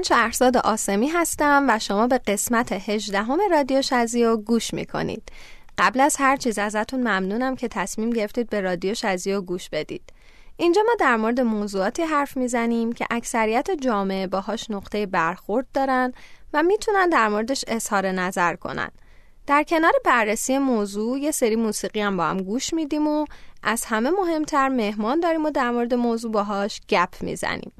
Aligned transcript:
من 0.00 0.04
شهرزاد 0.04 0.56
آسمی 0.56 1.08
هستم 1.08 1.66
و 1.68 1.78
شما 1.78 2.06
به 2.06 2.18
قسمت 2.18 2.72
18 2.72 3.26
رادیو 3.50 3.82
شزیو 3.82 4.36
گوش 4.36 4.74
می‌کنید. 4.74 5.32
قبل 5.78 6.00
از 6.00 6.16
هر 6.18 6.36
چیز 6.36 6.58
ازتون 6.58 7.00
ممنونم 7.00 7.56
که 7.56 7.68
تصمیم 7.68 8.10
گرفتید 8.10 8.50
به 8.50 8.60
رادیو 8.60 8.94
شزیو 8.94 9.40
گوش 9.40 9.68
بدید. 9.68 10.12
اینجا 10.56 10.82
ما 10.86 10.94
در 11.00 11.16
مورد 11.16 11.40
موضوعاتی 11.40 12.02
حرف 12.02 12.36
می‌زنیم 12.36 12.92
که 12.92 13.06
اکثریت 13.10 13.70
جامعه 13.70 14.26
باهاش 14.26 14.70
نقطه 14.70 15.06
برخورد 15.06 15.66
دارن 15.74 16.12
و 16.52 16.62
می‌تونن 16.62 17.08
در 17.08 17.28
موردش 17.28 17.64
اظهار 17.68 18.06
نظر 18.06 18.54
کنن. 18.54 18.90
در 19.46 19.62
کنار 19.62 19.92
بررسی 20.04 20.58
موضوع 20.58 21.18
یه 21.18 21.30
سری 21.30 21.56
موسیقی 21.56 22.00
هم 22.00 22.16
با 22.16 22.24
هم 22.24 22.38
گوش 22.38 22.74
میدیم 22.74 23.08
و 23.08 23.26
از 23.62 23.84
همه 23.84 24.10
مهمتر 24.10 24.68
مهمان 24.68 25.20
داریم 25.20 25.44
و 25.44 25.50
در 25.50 25.70
مورد 25.70 25.94
موضوع 25.94 26.32
باهاش 26.32 26.80
گپ 26.88 27.22
می‌زنیم. 27.22 27.72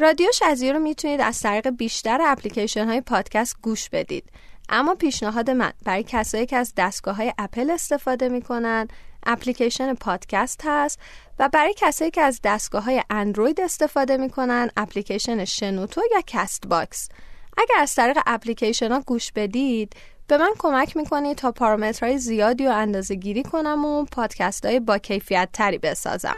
رادیو 0.00 0.28
شزیو 0.34 0.72
رو 0.72 0.78
می‌تونید 0.78 1.20
از 1.20 1.40
طریق 1.40 1.70
بیشتر 1.70 2.18
اپلیکیشن 2.22 2.88
های 2.88 3.00
پادکست 3.00 3.56
گوش 3.62 3.88
بدید. 3.90 4.24
اما 4.68 4.94
پیشنهاد 4.94 5.50
من 5.50 5.72
برای 5.84 6.04
کسایی 6.08 6.46
که 6.46 6.56
از 6.56 6.72
دستگاه 6.76 7.16
های 7.16 7.32
اپل 7.38 7.70
استفاده 7.70 8.28
می‌کنن 8.28 8.88
اپلیکیشن 9.26 9.94
پادکست 9.94 10.60
هست 10.64 10.98
و 11.38 11.48
برای 11.48 11.74
کسایی 11.76 12.10
که 12.10 12.20
از 12.20 12.40
دستگاه 12.44 12.84
های 12.84 13.02
اندروید 13.10 13.60
استفاده 13.60 14.16
می‌کنن 14.16 14.70
اپلیکیشن 14.76 15.44
شنوتو 15.44 16.00
یا 16.12 16.22
Castbox 16.26 17.08
اگر 17.56 17.76
از 17.78 17.94
طریق 17.94 18.18
اپلیکیشن 18.26 18.92
ها 18.92 19.00
گوش 19.00 19.32
بدید 19.32 19.92
به 20.26 20.38
من 20.38 20.52
کمک 20.58 20.96
می‌کنید 20.96 21.36
تا 21.36 21.52
پارامترهای 21.52 22.18
زیادی 22.18 22.66
رو 22.66 22.70
اندازه 22.70 23.14
گیری 23.14 23.42
کنم 23.42 23.84
و 23.84 24.04
پادکست 24.04 24.66
های 24.66 24.80
با 24.80 24.98
کیفیت 24.98 25.48
تری 25.52 25.78
بسازم 25.78 26.36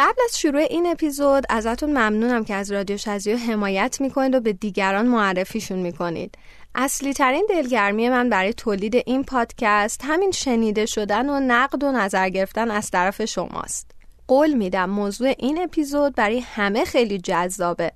قبل 0.00 0.22
از 0.24 0.38
شروع 0.38 0.60
این 0.60 0.86
اپیزود 0.86 1.44
ازتون 1.48 1.90
ممنونم 1.90 2.44
که 2.44 2.54
از 2.54 2.72
رادیو 2.72 2.96
شزیو 2.96 3.36
حمایت 3.36 4.00
می‌کنید 4.00 4.34
و 4.34 4.40
به 4.40 4.52
دیگران 4.52 5.06
معرفیشون 5.06 5.78
می‌کنید. 5.78 6.38
اصلی 6.74 7.12
ترین 7.12 7.46
دلگرمی 7.48 8.08
من 8.08 8.28
برای 8.28 8.52
تولید 8.52 8.94
این 9.06 9.24
پادکست 9.24 10.00
همین 10.04 10.30
شنیده 10.30 10.86
شدن 10.86 11.30
و 11.30 11.40
نقد 11.40 11.84
و 11.84 11.92
نظر 11.92 12.28
گرفتن 12.28 12.70
از 12.70 12.90
طرف 12.90 13.24
شماست. 13.24 13.90
قول 14.28 14.52
میدم 14.52 14.90
موضوع 14.90 15.34
این 15.38 15.62
اپیزود 15.62 16.14
برای 16.14 16.40
همه 16.40 16.84
خیلی 16.84 17.18
جذابه. 17.18 17.92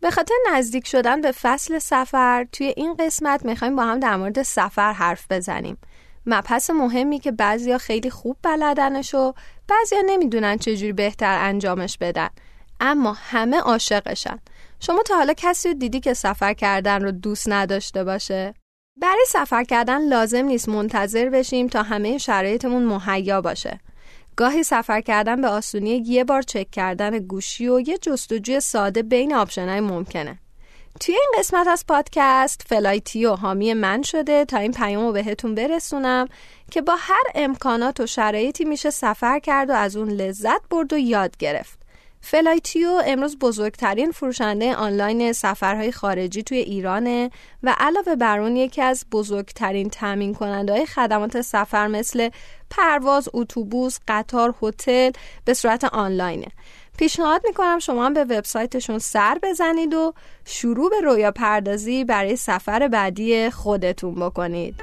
به 0.00 0.10
خاطر 0.10 0.34
نزدیک 0.52 0.86
شدن 0.86 1.20
به 1.20 1.32
فصل 1.32 1.78
سفر 1.78 2.46
توی 2.52 2.74
این 2.76 2.94
قسمت 2.94 3.44
می‌خوایم 3.44 3.76
با 3.76 3.84
هم 3.84 4.00
در 4.00 4.16
مورد 4.16 4.42
سفر 4.42 4.92
حرف 4.92 5.26
بزنیم. 5.30 5.78
مبحث 6.26 6.70
مهمی 6.70 7.18
که 7.18 7.32
بعضیا 7.32 7.78
خیلی 7.78 8.10
خوب 8.10 8.36
بلدنش 8.42 9.14
و 9.14 9.34
بعضیا 9.68 9.98
نمی‌دونن 10.06 10.58
چجوری 10.58 10.92
بهتر 10.92 11.38
انجامش 11.38 11.98
بدن. 11.98 12.28
اما 12.80 13.12
همه 13.12 13.60
عاشقشن. 13.60 14.38
شما 14.80 15.02
تا 15.02 15.16
حالا 15.16 15.34
کسی 15.36 15.68
رو 15.68 15.74
دیدی 15.74 16.00
که 16.00 16.14
سفر 16.14 16.54
کردن 16.54 17.02
رو 17.02 17.10
دوست 17.10 17.48
نداشته 17.48 18.04
باشه؟ 18.04 18.54
برای 18.96 19.24
سفر 19.28 19.64
کردن 19.64 20.08
لازم 20.08 20.44
نیست 20.44 20.68
منتظر 20.68 21.28
بشیم 21.28 21.68
تا 21.68 21.82
همه 21.82 22.18
شرایطمون 22.18 22.84
مهیا 22.84 23.40
باشه. 23.40 23.80
گاهی 24.36 24.62
سفر 24.62 25.00
کردن 25.00 25.40
به 25.40 25.48
آسونی 25.48 25.90
یه 25.90 26.24
بار 26.24 26.42
چک 26.42 26.70
کردن 26.70 27.18
گوشی 27.18 27.68
و 27.68 27.80
یه 27.80 27.98
جستجوی 27.98 28.60
ساده 28.60 29.02
بین 29.02 29.34
option 29.34 29.68
های 29.68 29.80
ممکنه. 29.80 30.38
توی 31.00 31.14
این 31.14 31.32
قسمت 31.38 31.66
از 31.66 31.84
پادکست 31.86 32.62
فلایتیو 32.66 33.34
حامی 33.34 33.74
من 33.74 34.02
شده 34.02 34.44
تا 34.44 34.58
این 34.58 34.72
پیام 34.72 35.06
رو 35.06 35.12
بهتون 35.12 35.54
برسونم 35.54 36.28
که 36.70 36.82
با 36.82 36.96
هر 36.98 37.22
امکانات 37.34 38.00
و 38.00 38.06
شرایطی 38.06 38.64
میشه 38.64 38.90
سفر 38.90 39.38
کرد 39.38 39.70
و 39.70 39.72
از 39.72 39.96
اون 39.96 40.08
لذت 40.08 40.60
برد 40.70 40.92
و 40.92 40.98
یاد 40.98 41.36
گرفت. 41.36 41.78
فلایتیو 42.20 43.02
امروز 43.06 43.38
بزرگترین 43.38 44.10
فروشنده 44.10 44.74
آنلاین 44.74 45.32
سفرهای 45.32 45.92
خارجی 45.92 46.42
توی 46.42 46.58
ایرانه 46.58 47.30
و 47.62 47.74
علاوه 47.78 48.16
بر 48.16 48.40
اون 48.40 48.56
یکی 48.56 48.82
از 48.82 49.04
بزرگترین 49.12 49.90
تامین 49.90 50.34
کننده 50.34 50.86
خدمات 50.86 51.40
سفر 51.40 51.86
مثل 51.86 52.30
پرواز، 52.70 53.28
اتوبوس، 53.32 53.98
قطار، 54.08 54.54
هتل 54.62 55.10
به 55.44 55.54
صورت 55.54 55.84
آنلاینه. 55.84 56.48
پیشنهاد 56.98 57.42
می‌کنم 57.46 57.78
شما 57.78 58.06
هم 58.06 58.14
به 58.14 58.24
وبسایتشون 58.24 58.98
سر 58.98 59.38
بزنید 59.42 59.94
و 59.94 60.12
شروع 60.44 60.90
به 60.90 61.00
رویا 61.00 61.30
پردازی 61.30 62.04
برای 62.04 62.36
سفر 62.36 62.88
بعدی 62.88 63.50
خودتون 63.50 64.14
بکنید. 64.14 64.74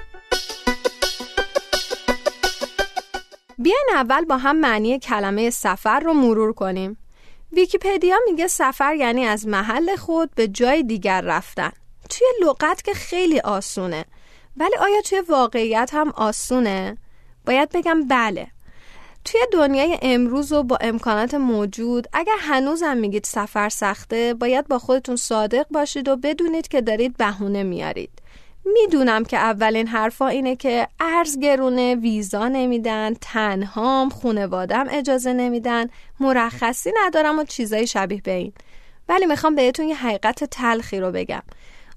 بیاین 3.58 3.88
اول 3.94 4.26
با 4.26 4.38
هم 4.38 4.56
معنی 4.56 5.00
کلمه 5.00 5.50
سفر 5.50 6.00
رو 6.00 6.14
مرور 6.14 6.54
کنیم. 6.54 6.98
ویکیپدیا 7.52 8.18
میگه 8.26 8.48
سفر 8.48 8.96
یعنی 8.96 9.26
از 9.26 9.48
محل 9.48 9.96
خود 9.96 10.36
به 10.36 10.48
جای 10.48 10.84
دیگر 10.84 11.22
رفتن. 11.22 11.72
توی 12.10 12.28
لغت 12.42 12.82
که 12.82 12.94
خیلی 12.94 13.40
آسونه. 13.40 14.06
ولی 14.58 14.76
آیا 14.76 15.02
توی 15.02 15.22
واقعیت 15.22 15.90
هم 15.94 16.10
آسونه؟ 16.10 16.98
باید 17.46 17.70
بگم 17.70 18.08
بله. 18.08 18.48
توی 19.26 19.42
دنیای 19.52 19.98
امروز 20.02 20.52
و 20.52 20.64
با 20.64 20.78
امکانات 20.82 21.34
موجود 21.34 22.08
اگر 22.14 22.36
هنوزم 22.40 22.98
میگید 22.98 23.24
سفر 23.24 23.70
سخته 23.70 24.34
باید 24.34 24.68
با 24.68 24.80
خودتون 24.80 25.16
صادق 25.16 25.66
باشید 25.72 26.08
و 26.08 26.16
بدونید 26.16 26.68
که 26.68 26.82
دارید 26.82 27.18
بهونه 27.18 27.64
میارید. 27.64 28.10
می‌دونم 28.66 29.26
که 29.26 29.38
اولین 29.38 29.88
حرفا 29.88 30.28
اینه 30.28 30.56
که 30.56 30.88
ارز 31.00 31.40
گرونه 31.40 31.96
ویزا 31.96 32.48
نمیدن 32.48 33.14
تنهام 33.22 34.10
خونوادم 34.10 34.88
اجازه 34.90 35.34
نمیدن 35.34 35.88
مرخصی 36.20 36.92
ندارم 37.06 37.40
و 37.40 37.44
چیزای 37.44 37.88
شبیه 37.88 38.22
به 38.22 38.32
این. 38.32 38.54
ولی 39.10 39.26
می‌خوام 39.26 39.56
بهتون 39.56 39.88
یه 39.88 39.96
حقیقت 39.96 40.44
تلخی 40.44 41.00
رو 41.00 41.12
بگم. 41.12 41.44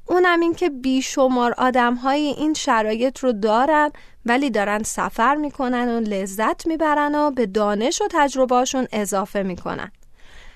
اونم 0.06 0.40
این 0.40 0.54
که 0.54 0.70
بیشمار 0.70 1.54
آدم 1.58 1.94
های 1.94 2.20
این 2.20 2.54
شرایط 2.54 3.18
رو 3.18 3.32
دارن 3.32 3.90
ولی 4.26 4.50
دارن 4.50 4.82
سفر 4.82 5.34
می‌کنن 5.34 5.88
و 5.88 6.00
لذت 6.00 6.66
می‌برن 6.66 7.14
و 7.14 7.30
به 7.30 7.46
دانش 7.46 8.02
و 8.02 8.08
تجربهاشون 8.10 8.86
اضافه 8.92 9.42
می‌کنن 9.42 9.92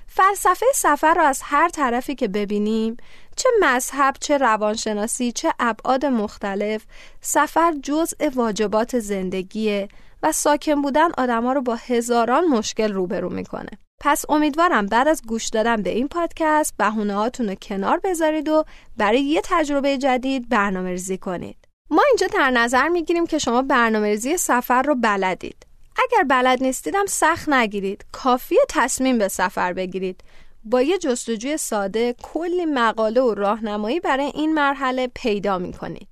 فلسفه 0.06 0.66
سفر 0.74 1.14
رو 1.14 1.22
از 1.22 1.40
هر 1.44 1.68
طرفی 1.68 2.14
که 2.14 2.28
ببینیم 2.28 2.96
چه 3.36 3.48
مذهب 3.60 4.14
چه 4.20 4.38
روانشناسی 4.38 5.32
چه 5.32 5.52
ابعاد 5.58 6.06
مختلف 6.06 6.84
سفر 7.20 7.74
جزء 7.82 8.30
واجبات 8.34 8.98
زندگیه 8.98 9.88
و 10.22 10.32
ساکن 10.32 10.82
بودن 10.82 11.08
آدما 11.18 11.52
رو 11.52 11.62
با 11.62 11.74
هزاران 11.74 12.44
مشکل 12.44 12.92
روبرو 12.92 13.30
می‌کنه 13.30 13.70
پس 14.00 14.24
امیدوارم 14.28 14.86
بعد 14.86 15.08
از 15.08 15.22
گوش 15.26 15.48
دادن 15.48 15.82
به 15.82 15.90
این 15.90 16.08
پادکست 16.08 16.74
بهونه 16.76 17.14
هاتون 17.14 17.48
رو 17.48 17.54
کنار 17.54 18.00
بذارید 18.04 18.48
و 18.48 18.64
برای 18.96 19.20
یه 19.20 19.40
تجربه 19.44 19.98
جدید 19.98 20.48
برنامه 20.48 20.90
ریزی 20.90 21.18
کنید. 21.18 21.67
ما 21.91 22.03
اینجا 22.09 22.26
در 22.26 22.51
نظر 22.51 22.89
می‌گیریم 22.89 23.27
که 23.27 23.39
شما 23.39 23.62
برنامه 23.62 24.09
ریزی 24.09 24.36
سفر 24.36 24.83
رو 24.83 24.95
بلدید. 24.95 25.66
اگر 25.97 26.24
بلد 26.24 26.62
نیستیدم 26.62 27.07
سخت 27.07 27.48
نگیرید. 27.48 28.04
کافی 28.12 28.57
تصمیم 28.68 29.18
به 29.18 29.28
سفر 29.28 29.72
بگیرید. 29.72 30.21
با 30.65 30.83
یه 30.83 30.98
جستجوی 30.98 31.57
ساده 31.57 32.15
کلی 32.22 32.65
مقاله 32.65 33.21
و 33.21 33.34
راهنمایی 33.34 34.01
برای 34.01 34.33
این 34.34 34.54
مرحله 34.54 35.10
پیدا 35.15 35.59
می‌کنید. 35.59 36.09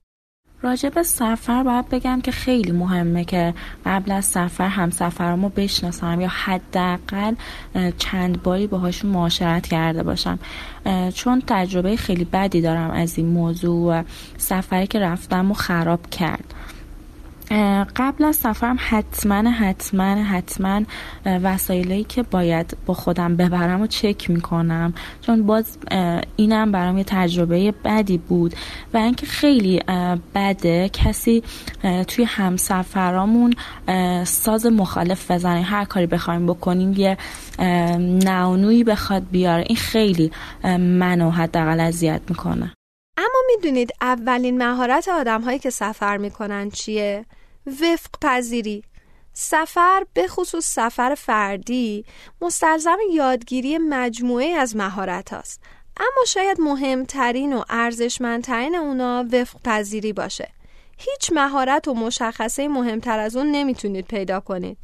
راجع 0.66 0.88
به 0.88 1.02
سفر 1.02 1.62
باید 1.62 1.88
بگم 1.88 2.20
که 2.20 2.30
خیلی 2.30 2.72
مهمه 2.72 3.24
که 3.24 3.54
قبل 3.86 4.12
از 4.12 4.24
سفر 4.24 4.68
هم 4.68 4.90
سفرمو 4.90 5.48
بشناسم 5.48 6.20
یا 6.20 6.28
حداقل 6.28 7.34
چند 7.98 8.42
باری 8.42 8.66
باهاشون 8.66 9.10
معاشرت 9.10 9.66
کرده 9.66 10.02
باشم. 10.02 10.38
چون 11.14 11.42
تجربه 11.46 11.96
خیلی 11.96 12.24
بدی 12.24 12.60
دارم 12.60 12.90
از 12.90 13.18
این 13.18 13.26
موضوع 13.26 14.00
و 14.00 14.02
سفری 14.36 14.86
که 14.86 14.98
رفتم 14.98 15.50
و 15.50 15.54
خراب 15.54 16.10
کرد. 16.10 16.54
قبل 17.96 18.24
از 18.24 18.36
سفرم 18.36 18.76
حتما 18.80 19.50
حتما 19.50 20.04
حتما 20.04 20.82
وسایلی 21.26 22.04
که 22.04 22.22
باید 22.22 22.76
با 22.86 22.94
خودم 22.94 23.36
ببرم 23.36 23.80
و 23.80 23.86
چک 23.86 24.30
می‌کنم. 24.30 24.94
چون 25.20 25.46
باز 25.46 25.78
اینم 26.36 26.72
برام 26.72 26.98
یه 26.98 27.04
تجربه 27.04 27.74
بدی 27.84 28.18
بود 28.18 28.54
و 28.94 28.96
اینکه 28.96 29.26
خیلی 29.26 29.82
بده 30.34 30.88
کسی 30.88 31.42
توی 32.08 32.24
همسفرامون 32.24 33.54
ساز 34.24 34.66
مخالف 34.66 35.30
بزنه. 35.30 35.62
هر 35.62 35.84
کاری 35.84 36.06
بخوایم 36.06 36.46
بکنیم 36.46 36.92
یه 36.96 37.16
نونویی 37.98 38.84
بخواد 38.84 39.22
بیاره. 39.30 39.64
این 39.66 39.76
خیلی 39.76 40.30
منو 40.78 41.30
حداقل 41.30 41.80
اذیت 41.80 42.20
می‌کنه. 42.28 42.72
اما 43.16 43.38
می‌دونید 43.46 43.90
اولین 44.00 44.58
مهارت 44.58 45.08
آدم 45.08 45.40
هایی 45.40 45.58
که 45.58 45.70
سفر 45.70 46.16
می‌کنن 46.16 46.70
چیه؟ 46.70 47.26
وفق 47.66 48.10
پذیری 48.22 48.84
سفر 49.32 50.06
به 50.14 50.28
خصوص 50.28 50.66
سفر 50.66 51.14
فردی 51.14 52.04
مستلزم 52.40 52.98
یادگیری 53.12 53.78
مجموعه 53.78 54.46
از 54.46 54.76
مهارت 54.76 55.32
هاست. 55.32 55.60
اما 55.96 56.24
شاید 56.26 56.60
مهمترین 56.60 57.52
و 57.52 57.62
ارزشمندترین 57.68 58.74
اونا 58.74 59.24
وفق 59.32 59.62
پذیری 59.64 60.12
باشه. 60.12 60.48
هیچ 60.98 61.32
مهارت 61.32 61.88
و 61.88 61.94
مشخصه 61.94 62.68
مهمتر 62.68 63.18
از 63.18 63.36
اون 63.36 63.52
نمی‌تونید 63.52 64.06
پیدا 64.06 64.40
کنید. 64.40 64.78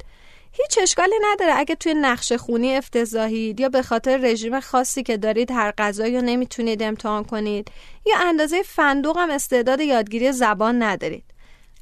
هیچ 0.53 0.79
اشکالی 0.81 1.15
نداره. 1.31 1.53
اگه 1.55 1.75
توی 1.75 1.93
نقشه 1.93 2.37
خونی 2.37 2.75
افتضاحید 2.75 3.59
یا 3.59 3.69
به 3.69 3.81
خاطر 3.81 4.17
رژیم 4.17 4.59
خاصی 4.59 5.03
که 5.03 5.17
دارید 5.17 5.51
هر 5.51 5.73
غذایی 5.77 6.15
رو 6.15 6.21
نمی‌تونید 6.21 6.83
امتحان 6.83 7.23
کنید 7.23 7.71
یا 8.05 8.15
اندازه 8.19 8.63
فندوق 8.63 9.17
هم 9.17 9.29
استعداد 9.29 9.79
یادگیری 9.79 10.31
زبان 10.31 10.83
ندارید. 10.83 11.23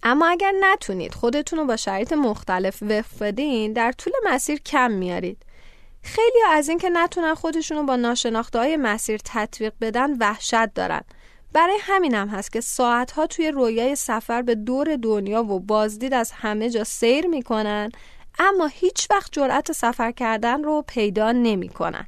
اما 0.03 0.27
اگر 0.27 0.53
نتونید 0.59 1.13
خودتون 1.13 1.59
رو 1.59 1.65
با 1.65 1.75
شرایط 1.75 2.13
مختلف 2.13 2.83
وفق 2.83 3.19
بدین 3.21 3.73
در 3.73 3.91
طول 3.91 4.13
مسیر 4.25 4.59
کم 4.59 4.91
میارید. 4.91 5.38
خیلی 6.03 6.39
از 6.50 6.69
اینکه 6.69 6.89
نتونن 6.89 7.33
خودشون 7.33 7.77
رو 7.77 7.83
با 7.83 7.95
ناشناخته 7.95 8.59
های 8.59 8.77
مسیر 8.77 9.19
تطبیق 9.25 9.73
بدن 9.81 10.18
وحشت 10.18 10.73
دارن. 10.73 11.01
برای 11.53 11.77
همینم 11.81 12.29
هم 12.29 12.38
هست 12.38 12.51
که 12.51 12.62
ساعتها 12.62 13.27
توی 13.27 13.51
رویای 13.51 13.95
سفر 13.95 14.41
به 14.41 14.56
دور 14.56 14.95
دنیا 14.95 15.44
و 15.44 15.59
بازدید 15.59 16.13
از 16.13 16.31
همه 16.31 16.69
جا 16.69 16.83
سیر 16.83 17.27
می‌کنن 17.27 17.91
اما 18.39 18.68
هیچ 18.68 19.07
وقت 19.10 19.31
جرأت 19.31 19.72
سفر 19.72 20.12
کردن 20.12 20.63
رو 20.63 20.83
پیدا 20.88 21.31
نمی‌کنن. 21.31 22.07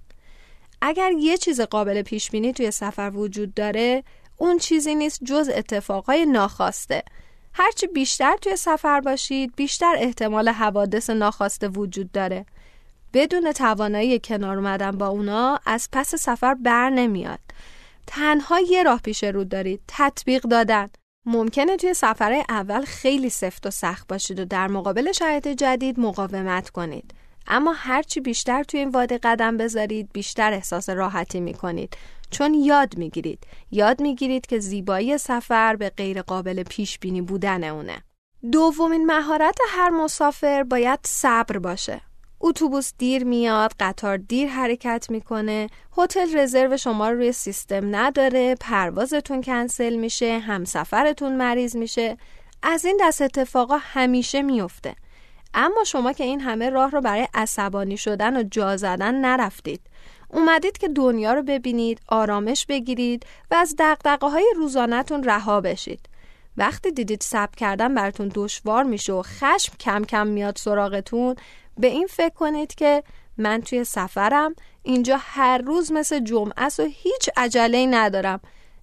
اگر 0.82 1.12
یه 1.12 1.38
چیز 1.38 1.62
قابل 1.62 2.02
پیش 2.02 2.32
بینی 2.32 2.54
توی 2.54 2.72
سفر 2.72 3.12
وجود 3.16 3.54
داره 3.54 4.04
اون 4.38 4.58
چیزی 4.58 4.96
نیست 4.96 5.24
جز 5.24 5.50
اتفاقای 5.56 6.26
ناخواسته. 6.26 7.04
هرچی 7.54 7.88
بیشتر 7.88 8.38
توی 8.38 8.56
سفر 8.56 9.02
باشید 9.02 9.56
بیشتر 9.56 9.96
احتمال 9.98 10.50
حوادث 10.50 11.10
ناخواسته 11.10 11.68
وجود 11.68 12.12
داره. 12.12 12.46
بدون 13.14 13.52
توانایی 13.52 14.20
کنار 14.20 14.58
اومدن 14.58 14.92
با 14.92 15.08
اونا 15.08 15.60
از 15.66 15.90
پس 15.92 16.16
سفر 16.16 16.54
بر 16.54 16.90
نمیاد. 16.90 17.40
تنها 18.08 18.60
یه 18.60 18.84
راه 18.84 19.00
پیش 19.02 19.24
رو 19.24 19.44
دارید 19.44 19.82
تطبیق 19.88 20.44
دادن. 20.44 20.90
ممکنه 21.26 21.78
توی 21.78 21.94
سفر 21.94 22.44
اول 22.50 22.82
خیلی 22.82 23.30
سفت 23.30 23.68
و 23.68 23.72
سخت 23.72 24.08
باشید 24.08 24.40
و 24.40 24.46
در 24.46 24.68
مقابل 24.68 25.12
شرایط 25.12 25.48
جدید 25.48 26.00
مقاومت 26.00 26.70
کنید. 26.70 27.14
اما 27.48 27.74
هرچی 27.74 28.20
بیشتر 28.20 28.64
توی 28.64 28.80
این 28.80 28.90
واده 28.90 29.18
قدم 29.18 29.58
بذارید 29.58 30.10
بیشتر 30.14 30.54
احساس 30.54 30.90
راحتی 30.90 31.40
می‌کنید. 31.40 31.98
چون 32.32 32.54
یاد 32.54 32.98
می‌گیرید. 32.98 33.48
یاد 33.72 34.02
می‌گیرید 34.02 34.46
که 34.46 34.60
زیبایی 34.60 35.18
سفر 35.18 35.76
به 35.76 35.90
غیر 35.90 36.22
قابل 36.22 36.64
پیش 36.64 37.00
بینی 37.00 37.22
بودن 37.22 37.64
اونه. 37.64 38.04
دومین 38.52 39.06
مهارت 39.06 39.58
هر 39.70 39.90
مسافر 39.90 40.64
باید 40.64 41.00
صبر 41.06 41.58
باشه. 41.58 42.02
اتوبوس 42.46 42.94
دیر 42.98 43.24
میاد 43.24 43.74
قطار 43.80 44.18
دیر 44.18 44.50
حرکت 44.50 45.08
می‌کنه 45.10 45.68
هتل 45.98 46.38
رزرو 46.40 46.78
شما 46.78 47.10
رو 47.10 47.18
روی 47.18 47.32
سیستم 47.32 47.96
نداره 47.96 48.56
پروازتون 48.56 49.42
کنسل 49.42 49.96
میشه 49.96 50.40
همسفرتون 50.40 51.38
مریض 51.38 51.76
میشه. 51.76 52.18
از 52.64 52.86
این 52.86 52.98
دست 53.02 53.22
اتفاقا 53.22 53.78
همیشه 53.82 54.42
میفته 54.42 54.96
اما 55.54 55.84
شما 55.84 56.14
که 56.14 56.24
این 56.24 56.42
همه 56.42 56.70
راه 56.70 56.92
رو 56.92 57.02
برای 57.02 57.28
عصبانی 57.34 57.98
شدن 57.98 58.38
و 58.38 58.44
جا 58.44 58.78
زدن 58.78 59.16
نرفتید. 59.16 59.82
اومدید 60.30 60.78
که 60.78 60.88
دنیا 60.88 61.34
رو 61.34 61.44
ببینید 61.44 62.02
آرامش 62.08 62.66
بگیرید 62.66 63.26
و 63.52 63.56
از 63.56 63.76
دقدقه 63.80 64.28
های 64.28 64.54
روزانهتون 64.58 65.24
رها 65.24 65.62
بشید. 65.62 66.10
وقتی 66.58 66.92
دیدید 66.92 67.22
سب 67.22 67.56
کردن 67.56 67.96
براتون 67.96 68.32
دشوار 68.36 68.84
میشه 68.84 69.14
و 69.14 69.22
خشم 69.22 69.74
کم 69.80 70.04
کم 70.04 70.28
میاد 70.28 70.58
سراغتون 70.58 71.36
به 71.78 71.88
این 71.88 72.08
فکر 72.08 72.34
کنید 72.34 72.76
که 72.76 73.04
من 73.38 73.62
توی 73.62 73.84
سفرم 73.84 74.56
اینجا 74.84 75.18
هر 75.20 75.58
روز 75.58 75.92
مثل 75.92 76.20
جمعه 76.20 76.54
است 76.58 76.80
و 76.80 76.84
هیچ 76.84 77.30
عجله 77.38 77.86
ندارم. 77.86 78.40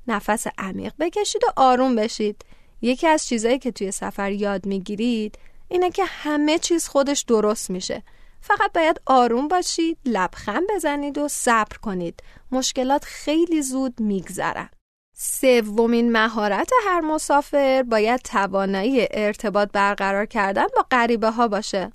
نفس 0.06 0.46
عمیق 0.58 0.92
بکشید 1.00 1.44
و 1.44 1.52
آروم 1.56 1.96
بشید. 1.96 2.44
یکی 2.82 3.06
از 3.06 3.26
چیزایی 3.26 3.58
که 3.58 3.70
توی 3.70 3.90
سفر 3.90 4.32
یاد 4.32 4.66
می‌گیرید 4.66 5.38
اینه 5.68 5.90
که 5.90 6.04
همه 6.04 6.58
چیز 6.58 6.88
خودش 6.88 7.20
درست 7.20 7.70
میشه. 7.70 8.02
فقط 8.40 8.72
باید 8.72 9.00
آروم 9.06 9.48
باشید 9.48 9.98
لبخند 10.04 10.62
بزنید 10.74 11.18
و 11.18 11.28
صبر 11.28 11.76
کنید. 11.76 12.22
مشکلات 12.52 13.04
خیلی 13.04 13.62
زود 13.62 14.00
میگذرن. 14.00 14.68
سومین 15.16 16.12
مهارت 16.12 16.70
هر 16.86 17.00
مسافر 17.00 17.82
باید 17.82 18.20
توانایی 18.20 19.06
ارتباط 19.10 19.68
برقرار 19.72 20.26
کردن 20.26 20.66
با 20.76 20.86
غریبه 20.90 21.30
ها 21.30 21.48
باشه. 21.48 21.92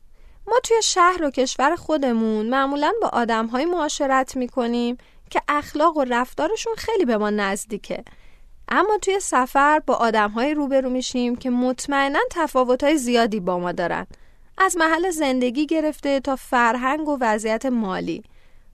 ما 0.48 0.60
توی 0.64 0.82
شهر 0.84 1.24
و 1.24 1.30
کشور 1.30 1.76
خودمون 1.76 2.50
معمولا 2.50 2.94
با 3.02 3.08
آدم 3.08 3.48
های 3.48 3.66
معاشرت 3.66 4.36
می‌کنیم 4.36 4.98
که 5.30 5.42
اخلاق 5.48 5.98
و 5.98 6.04
رفتارشون 6.04 6.76
خیلی 6.76 7.06
به 7.06 7.18
ما 7.18 7.30
نزدیکه. 7.30 8.04
اما 8.70 8.98
توی 9.02 9.20
سفر 9.20 9.80
با 9.80 9.94
آدم 9.94 10.30
های 10.30 10.54
روبرو 10.54 10.90
میشیم 10.90 11.36
که 11.36 11.50
مطمئنا 11.50 12.20
تفاوت 12.32 12.84
های 12.84 12.98
زیادی 12.98 13.40
با 13.40 13.60
ما 13.60 13.72
دارن. 13.72 14.08
از 14.58 14.78
محل 14.78 15.10
زندگی 15.10 15.66
گرفته 15.66 16.20
تا 16.20 16.36
فرهنگ 16.36 17.08
و 17.08 17.18
وضعیت 17.22 17.66
مالی. 17.66 18.24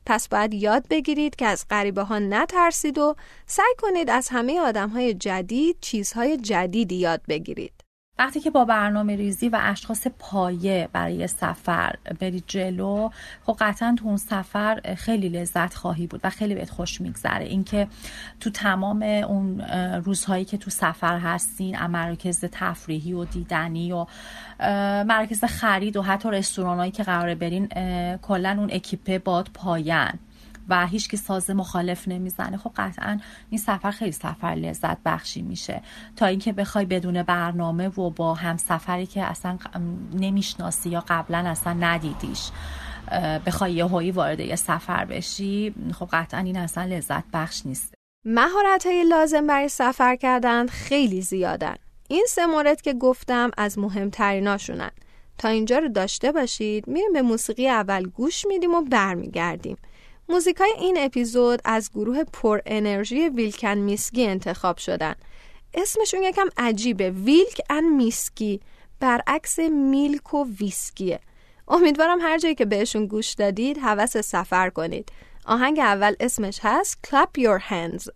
پس 0.05 0.27
باید 0.27 0.53
یاد 0.53 0.87
بگیرید 0.89 1.35
که 1.35 1.45
از 1.45 1.65
غریبه 1.69 2.01
ها 2.01 2.19
نترسید 2.19 2.97
و 2.97 3.15
سعی 3.45 3.73
کنید 3.77 4.09
از 4.09 4.27
همه 4.27 4.59
آدم 4.59 4.89
های 4.89 5.13
جدید 5.13 5.77
چیزهای 5.81 6.37
جدیدی 6.37 6.95
یاد 6.95 7.21
بگیرید. 7.29 7.80
وقتی 8.21 8.39
که 8.39 8.49
با 8.49 8.65
برنامه 8.65 9.15
ریزی 9.15 9.49
و 9.49 9.59
اشخاص 9.61 10.07
پایه 10.19 10.89
برای 10.93 11.27
سفر 11.27 11.95
بری 12.19 12.43
جلو 12.47 13.09
خب 13.45 13.57
قطعا 13.59 13.95
تو 13.99 14.07
اون 14.07 14.17
سفر 14.17 14.95
خیلی 14.97 15.29
لذت 15.29 15.73
خواهی 15.73 16.07
بود 16.07 16.21
و 16.23 16.29
خیلی 16.29 16.55
بهت 16.55 16.69
خوش 16.69 17.01
میگذره. 17.01 17.45
اینکه 17.45 17.87
تو 18.39 18.49
تمام 18.49 19.01
اون 19.01 19.61
روزهایی 20.05 20.45
که 20.45 20.57
تو 20.57 20.69
سفر 20.69 21.17
هستین 21.19 21.85
مراکز 21.85 22.45
تفریحی 22.51 23.13
و 23.13 23.25
دیدنی 23.25 23.91
و 23.91 24.05
مراکز 25.03 25.43
خرید 25.43 25.97
و 25.97 26.01
حتی 26.01 26.31
رستورانهایی 26.31 26.91
که 26.91 27.03
قراره 27.03 27.35
برین 27.35 27.67
کلا 28.17 28.55
اون 28.59 28.69
اکیپه 28.71 29.19
باد 29.19 29.49
پایان 29.53 30.19
و 30.71 30.87
هیچ 30.87 31.09
که 31.09 31.17
ساز 31.17 31.49
مخالف 31.49 32.07
نمی‌زنه. 32.07 32.57
خب 32.57 32.71
قطعا 32.75 33.19
این 33.49 33.59
سفر 33.59 33.91
خیلی 33.91 34.11
سفر 34.11 34.47
لذت 34.47 34.97
بخشی 35.05 35.41
میشه. 35.41 35.81
تا 36.15 36.25
اینکه 36.25 36.53
بخوای 36.53 36.85
بدون 36.85 37.23
برنامه 37.23 37.87
و 37.87 38.09
با 38.09 38.33
هم 38.33 38.57
سفری 38.57 39.05
که 39.05 39.23
اصلا 39.23 39.57
نمی‌شناسی 40.13 40.89
یا 40.89 41.03
قبلا 41.07 41.37
اصلا 41.37 41.73
ندیدیش 41.73 42.49
بخوای 43.45 43.73
یه 43.73 43.85
هایی 43.85 44.11
وارد 44.11 44.39
یه 44.39 44.55
سفر 44.55 45.05
بشی 45.05 45.75
خب 45.99 46.09
قطعا 46.11 46.39
این 46.39 46.57
اصلا 46.57 46.83
لذت 46.83 47.23
بخش 47.33 47.65
نیست. 47.65 47.93
مهارت 48.25 48.85
های 48.85 49.03
لازم 49.03 49.47
برای 49.47 49.69
سفر 49.69 50.15
کردن 50.15 50.67
خیلی 50.67 51.21
زیادن. 51.21 51.75
این 52.07 52.25
سه 52.29 52.45
مورد 52.45 52.81
که 52.81 52.93
گفتم 52.93 53.51
از 53.57 53.79
مهمتریناشونن. 53.79 54.91
تا 55.37 55.47
اینجا 55.47 55.77
رو 55.77 55.89
داشته 55.89 56.31
باشید 56.31 56.87
میریم 56.87 57.13
به 57.13 57.21
موسیقی 57.21 57.69
اول 57.69 58.03
گوش 58.03 58.45
میدیم 58.47 58.73
و 58.73 58.81
برمیگردیم. 58.81 59.77
موزیکای 60.31 60.73
این 60.79 60.97
اپیزود 60.99 61.61
از 61.65 61.91
گروه 61.91 62.23
پر 62.23 62.59
انرژی 62.65 63.29
ویلکن 63.29 63.77
میسکی 63.77 64.27
انتخاب 64.27 64.77
شدن. 64.77 65.15
اسمشون 65.73 66.23
یکم 66.23 66.47
عجیبه 66.57 67.09
ویلک 67.09 67.61
ان 67.69 67.83
میسکی 67.83 68.61
برعکس 68.99 69.59
میلک 69.59 70.33
و 70.33 70.45
ویسکیه. 70.59 71.19
امیدوارم 71.67 72.21
هر 72.21 72.37
جایی 72.37 72.55
که 72.55 72.65
بهشون 72.65 73.05
گوش 73.05 73.33
دادید 73.33 73.77
حوس 73.77 74.17
سفر 74.17 74.69
کنید. 74.69 75.11
آهنگ 75.45 75.79
اول 75.79 76.15
اسمش 76.19 76.59
هست 76.63 76.97
Clap 77.07 77.41
Your 77.41 77.59
Hands. 77.59 78.09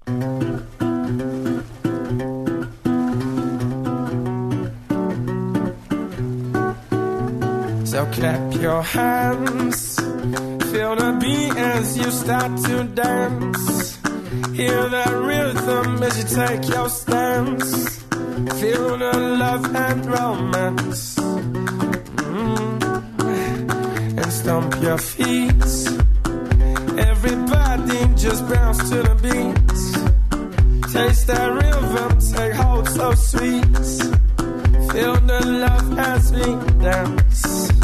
So 7.95 8.05
clap 8.07 8.53
your 8.55 8.83
hands 8.83 9.95
Feel 9.95 10.95
the 10.97 11.17
beat 11.21 11.55
as 11.55 11.97
you 11.97 12.11
start 12.11 12.57
to 12.65 12.83
dance. 12.83 13.95
Hear 14.51 14.89
that 14.89 15.13
rhythm 15.29 16.03
as 16.03 16.17
you 16.17 16.25
take 16.35 16.67
your 16.67 16.89
stance. 16.89 18.03
Feel 18.59 18.97
the 18.97 19.13
love 19.39 19.73
and 19.73 20.05
romance. 20.07 21.15
Mm. 22.19 22.81
And 24.19 24.33
stomp 24.33 24.75
your 24.81 24.97
feet. 24.97 25.65
Everybody 26.99 27.99
just 28.15 28.49
bounce 28.49 28.89
to 28.89 29.03
the 29.07 29.15
beat. 29.23 30.91
Taste 30.91 31.27
that 31.27 31.49
rhythm, 31.61 32.19
take 32.33 32.53
hold 32.55 32.89
so 32.89 33.13
sweet. 33.13 33.85
Feel 34.91 35.15
the 35.31 35.41
love 35.63 35.97
as 35.97 36.33
we 36.33 36.45
dance. 36.83 37.74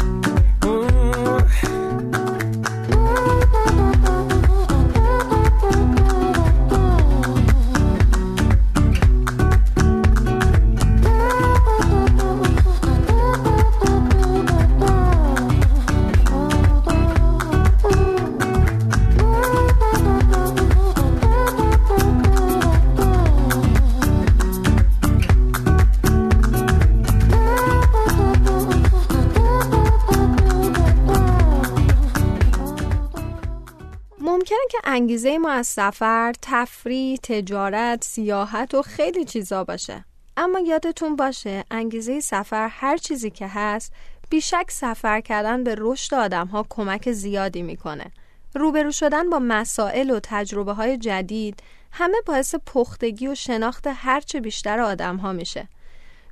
انگیزه 35.02 35.38
ما 35.38 35.50
از 35.50 35.66
سفر، 35.66 36.34
تفریح، 36.42 37.18
تجارت، 37.22 38.04
سیاحت 38.04 38.74
و 38.74 38.82
خیلی 38.82 39.24
چیزا 39.24 39.64
باشه. 39.64 40.04
اما 40.36 40.58
یادتون 40.58 41.16
باشه 41.16 41.64
انگیزه 41.70 42.20
سفر 42.20 42.68
هر 42.68 42.96
چیزی 42.96 43.30
که 43.30 43.46
هست 43.46 43.92
بیشک 44.30 44.70
سفر 44.70 45.20
کردن 45.20 45.64
به 45.64 45.74
رشد 45.78 46.14
آدم 46.14 46.46
ها 46.46 46.66
کمک 46.68 47.12
زیادی 47.12 47.62
می‌کنه. 47.62 48.12
روبرو 48.54 48.92
شدن 48.92 49.30
با 49.30 49.38
مسائل 49.38 50.10
و 50.10 50.20
تجربه 50.22 50.72
های 50.72 50.96
جدید 50.98 51.62
همه 51.92 52.16
باعث 52.26 52.54
پختگی 52.66 53.28
و 53.28 53.34
شناخت 53.34 53.86
هرچه 53.86 54.40
بیشتر 54.40 54.80
آدم 54.80 55.16
ها 55.16 55.32
میشه. 55.32 55.68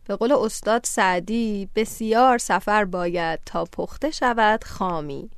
به 0.07 0.17
قول 0.17 0.33
استاد 0.33 0.85
سعدی 0.85 1.69
بسیار 1.75 2.39
سفر 2.39 2.85
باید 2.85 3.41
تا 3.47 3.65
پخته 3.65 4.11
شود 4.11 4.65
خامی. 4.65 5.31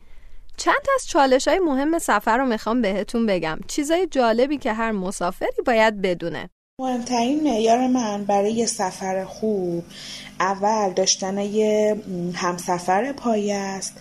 چند 0.57 0.87
از 0.95 1.07
چالش 1.07 1.49
های 1.49 1.59
مهم 1.59 1.99
سفر 1.99 2.39
رو 2.39 2.47
می‌خوام 2.47 2.83
بهتون 2.83 3.27
بگم. 3.27 3.59
چیزای 3.69 4.07
جالبی 4.07 4.59
که 4.59 4.73
هر 4.73 4.93
مسافری 4.93 5.63
باید 5.67 6.03
بدونه. 6.03 6.51
مهمترین 6.81 7.43
معیار 7.43 7.87
من 7.87 8.25
برای 8.25 8.53
یه 8.53 8.67
سفر 8.67 9.25
خوب 9.25 9.85
اول 10.41 10.93
داشتن 10.93 11.39
یه 11.39 12.03
همسفر 12.35 13.13
پایه 13.13 13.55
است 13.55 13.95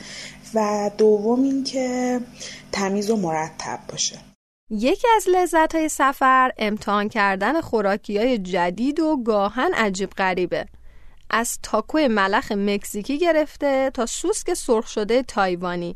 و 0.53 0.91
دوم 0.97 1.43
اینکه 1.43 2.19
تمیز 2.71 3.09
و 3.09 3.15
مرتب 3.15 3.79
باشه 3.89 4.19
یکی 4.69 5.07
از 5.15 5.25
لذت 5.29 5.75
های 5.75 5.89
سفر 5.89 6.51
امتحان 6.57 7.09
کردن 7.09 7.61
خوراکی 7.61 8.17
های 8.17 8.37
جدید 8.37 8.99
و 8.99 9.23
گاهن 9.23 9.73
عجیب 9.73 10.09
غریبه 10.09 10.65
از 11.29 11.59
تاکو 11.63 11.97
ملخ 11.97 12.51
مکزیکی 12.51 13.17
گرفته 13.17 13.91
تا 13.93 14.05
سوسک 14.05 14.53
سرخ 14.53 14.87
شده 14.87 15.23
تایوانی 15.23 15.95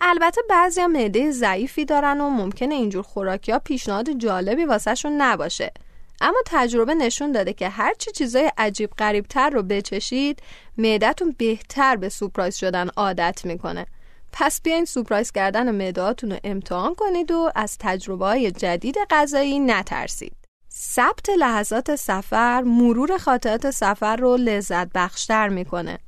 البته 0.00 0.40
بعضی 0.50 0.86
معده 0.86 1.30
ضعیفی 1.30 1.84
دارن 1.84 2.20
و 2.20 2.30
ممکنه 2.30 2.74
اینجور 2.74 3.02
خوراکی 3.02 3.52
ها 3.52 3.58
پیشنهاد 3.58 4.10
جالبی 4.10 4.64
واسهشون 4.64 5.12
نباشه. 5.12 5.72
اما 6.20 6.38
تجربه 6.46 6.94
نشون 6.94 7.32
داده 7.32 7.52
که 7.52 7.68
هرچی 7.68 8.10
چیزای 8.10 8.52
عجیب 8.58 8.90
تر 9.28 9.50
رو 9.50 9.62
بچشید 9.62 10.42
معدتون 10.78 11.34
بهتر 11.38 11.96
به 11.96 12.08
سورپرایز 12.08 12.56
شدن 12.56 12.88
عادت 12.96 13.40
می‌کنه. 13.44 13.86
پس 14.32 14.60
بیاین 14.62 14.84
سورپرایز 14.84 15.32
کردن 15.32 15.74
معدهاتون 15.74 16.32
رو 16.32 16.38
امتحان 16.44 16.94
کنید 16.94 17.30
و 17.30 17.50
از 17.54 17.76
تجربه 17.80 18.26
های 18.26 18.50
جدید 18.50 18.96
غذایی 19.10 19.60
نترسید. 19.60 20.32
ثبت 20.72 21.30
لحظات 21.30 21.96
سفر 21.96 22.62
مرور 22.62 23.18
خاطرات 23.18 23.70
سفر 23.70 24.16
رو 24.16 24.36
لذت 24.36 24.88
بخشتر 24.94 25.48
می‌کنه. 25.48 25.98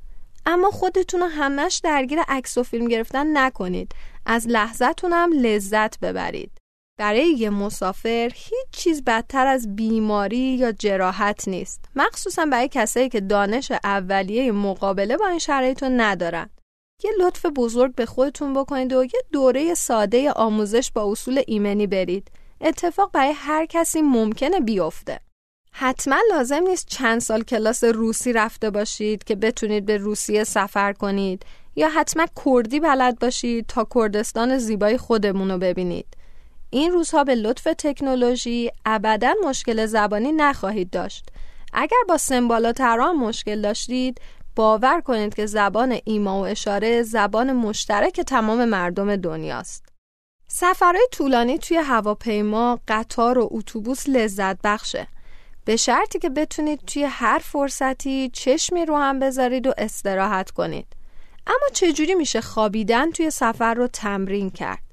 اما 0.45 0.71
خودتون 0.71 1.19
رو 1.19 1.27
همش 1.27 1.81
درگیر 1.83 2.19
عکس 2.27 2.57
و 2.57 2.63
فیلم 2.63 2.87
گرفتن 2.87 3.37
نکنید. 3.37 3.91
از 4.25 4.47
لحظتون 4.47 5.13
هم 5.13 5.31
لذت 5.31 5.99
ببرید. 5.99 6.51
برای 6.99 7.27
یه 7.27 7.49
مسافر 7.49 8.31
هیچ 8.35 8.67
چیز 8.71 9.03
بدتر 9.03 9.47
از 9.47 9.75
بیماری 9.75 10.37
یا 10.37 10.71
جراحت 10.71 11.47
نیست. 11.47 11.85
مخصوصا 11.95 12.45
برای 12.45 12.69
کسایی 12.71 13.09
که 13.09 13.21
دانش 13.21 13.71
اولیه 13.83 14.51
مقابله 14.51 15.17
با 15.17 15.27
این 15.27 15.39
شرایط 15.39 15.83
رو 15.83 15.89
ندارن. 15.91 16.49
یه 17.03 17.11
لطف 17.19 17.45
بزرگ 17.45 17.95
به 17.95 18.05
خودتون 18.05 18.53
بکنید 18.53 18.93
و 18.93 19.03
یه 19.03 19.21
دوره 19.31 19.73
ساده 19.73 20.31
آموزش 20.31 20.91
با 20.91 21.11
اصول 21.11 21.41
ایمنی 21.47 21.87
برید. 21.87 22.31
اتفاق 22.61 23.11
برای 23.11 23.33
هر 23.35 23.65
کسی 23.65 24.01
ممکنه 24.01 24.59
بیفته. 24.59 25.19
حتما 25.75 26.17
لازم 26.29 26.63
نیست 26.67 26.87
چند 26.87 27.19
سال 27.19 27.43
کلاس 27.43 27.83
روسی 27.83 28.33
رفته 28.33 28.69
باشید 28.69 29.23
که 29.23 29.35
بتونید 29.35 29.85
به 29.85 29.97
روسیه 29.97 30.43
سفر 30.43 30.93
کنید. 30.93 31.45
یا 31.75 31.89
حتما 31.89 32.25
کردی 32.45 32.79
بلد 32.79 33.19
باشید 33.19 33.65
تا 33.67 33.87
کردستان 33.95 34.57
زیبای 34.57 34.97
خودمون 34.97 35.51
رو 35.51 35.57
ببینید. 35.57 36.05
این 36.69 36.91
روزها 36.91 37.23
به 37.23 37.35
لطف 37.35 37.63
تکنولوژی 37.63 38.71
ابدا 38.85 39.33
مشکل 39.45 39.85
زبانی 39.85 40.31
نخواهید 40.31 40.89
داشت. 40.89 41.25
اگر 41.73 41.97
با 42.09 42.17
سمبالا 42.17 42.71
تران 42.71 43.15
مشکل 43.15 43.61
داشتید 43.61 44.21
باور 44.55 45.01
کنید 45.01 45.35
که 45.35 45.45
زبان 45.45 45.97
ایما 46.05 46.41
و 46.41 46.45
اشاره 46.45 47.03
زبان 47.03 47.53
مشترک 47.53 48.21
تمام 48.21 48.65
مردم 48.65 49.15
دنیاست. 49.15 49.85
سفرهای 50.47 51.07
طولانی 51.11 51.57
توی 51.57 51.77
هواپیما، 51.77 52.79
قطار 52.87 53.39
و 53.39 53.49
اتوبوس 53.51 54.09
لذت 54.09 54.57
بخشه. 54.63 55.07
به 55.65 55.75
شرطی 55.75 56.19
که 56.19 56.29
بتونید 56.29 56.79
توی 56.87 57.03
هر 57.03 57.39
فرصتی 57.43 58.29
چشمی 58.33 58.85
رو 58.85 58.97
هم 58.97 59.19
بذارید 59.19 59.67
و 59.67 59.73
استراحت 59.77 60.51
کنید 60.51 60.87
اما 61.47 61.67
چجوری 61.73 62.15
میشه 62.15 62.41
خوابیدن 62.41 63.11
توی 63.11 63.29
سفر 63.29 63.73
رو 63.73 63.87
تمرین 63.87 64.49
کرد 64.49 64.83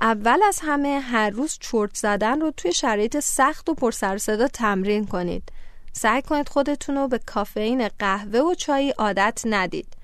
اول 0.00 0.40
از 0.48 0.60
همه 0.62 1.00
هر 1.00 1.30
روز 1.30 1.58
چرت 1.60 1.96
زدن 1.96 2.40
رو 2.40 2.50
توی 2.50 2.72
شرایط 2.72 3.18
سخت 3.20 3.68
و 3.68 3.74
پر 3.74 3.90
صدا 4.18 4.48
تمرین 4.48 5.06
کنید. 5.06 5.52
سعی 5.92 6.22
کنید 6.22 6.48
خودتون 6.48 6.96
رو 6.96 7.08
به 7.08 7.18
کافئین 7.18 7.88
قهوه 7.88 8.40
و 8.40 8.54
چای 8.54 8.90
عادت 8.90 9.42
ندید. 9.44 9.96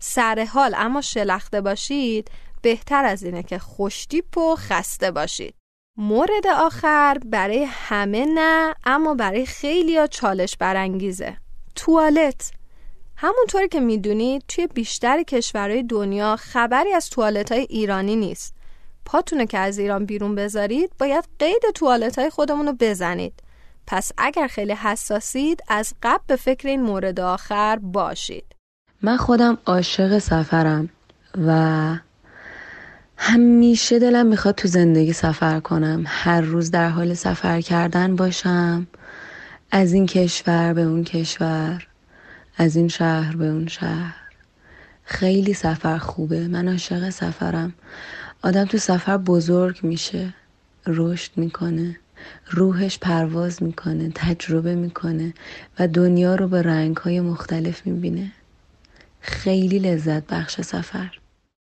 سر 0.00 0.48
حال 0.52 0.74
اما 0.76 1.00
شلخته 1.00 1.60
باشید 1.60 2.30
بهتر 2.62 3.04
از 3.04 3.22
اینه 3.22 3.42
که 3.42 3.58
خوشتیپ 3.58 4.38
و 4.38 4.56
خسته 4.56 5.10
باشید. 5.10 5.54
مورد 6.00 6.46
آخر 6.56 7.18
برای 7.24 7.66
همه 7.68 8.26
نه 8.34 8.74
اما 8.84 9.14
برای 9.14 9.46
خیلی 9.46 9.98
ها 9.98 10.06
چالش 10.06 10.56
برانگیزه. 10.56 11.36
توالت 11.74 12.50
همونطوری 13.16 13.68
که 13.68 13.80
می‌دونید 13.80 14.44
توی 14.48 14.66
بیشتر 14.66 15.22
کشورهای 15.22 15.82
دنیا 15.82 16.36
خبری 16.36 16.92
از 16.92 17.10
توالت 17.10 17.52
های 17.52 17.66
ایرانی 17.70 18.16
نیست. 18.16 18.54
پاتونه 19.04 19.46
که 19.46 19.58
از 19.58 19.78
ایران 19.78 20.06
بیرون 20.06 20.34
بذارید 20.34 20.92
باید 20.98 21.24
قید 21.38 21.62
توالت 21.74 22.18
های 22.18 22.30
خودمون 22.30 22.66
رو 22.66 22.72
بزنید 22.80 23.42
پس 23.86 24.12
اگر 24.18 24.46
خیلی 24.46 24.72
حساسید 24.72 25.62
از 25.68 25.94
قبل 26.02 26.24
به 26.26 26.36
فکر 26.36 26.68
این 26.68 26.82
مورد 26.82 27.20
آخر 27.20 27.76
باشید 27.76 28.56
من 29.02 29.16
خودم 29.16 29.58
عاشق 29.66 30.18
سفرم 30.18 30.88
و 31.46 31.98
همیشه 33.22 33.98
دلم 33.98 34.26
می‌خواد 34.26 34.54
تو 34.54 34.68
زندگی 34.68 35.12
سفر 35.12 35.60
کنم. 35.60 36.04
هر 36.06 36.40
روز 36.40 36.70
در 36.70 36.88
حال 36.88 37.14
سفر 37.14 37.60
کردن 37.60 38.16
باشم. 38.16 38.86
از 39.70 39.92
این 39.92 40.06
کشور 40.06 40.72
به 40.72 40.82
اون 40.82 41.04
کشور. 41.04 41.86
از 42.56 42.76
این 42.76 42.88
شهر 42.88 43.36
به 43.36 43.46
اون 43.46 43.68
شهر. 43.68 44.14
خیلی 45.04 45.54
سفر 45.54 45.98
خوبه. 45.98 46.48
من 46.48 46.68
عاشق 46.68 47.10
سفرم. 47.10 47.74
آدم 48.42 48.64
تو 48.64 48.78
سفر 48.78 49.16
بزرگ 49.16 49.78
میشه. 49.82 50.34
رشد 50.86 51.30
می‌کنه. 51.36 51.96
روحش 52.50 52.98
پرواز 52.98 53.62
می‌کنه. 53.62 54.12
تجربه 54.14 54.74
می‌کنه. 54.74 55.34
و 55.78 55.88
دنیا 55.88 56.34
رو 56.34 56.48
به 56.48 56.62
رنگ 56.62 56.96
های 56.96 57.20
مختلف 57.20 57.86
می‌بینه. 57.86 58.32
خیلی 59.20 59.78
لذت 59.78 60.26
بخش 60.26 60.60
سفر. 60.60 61.10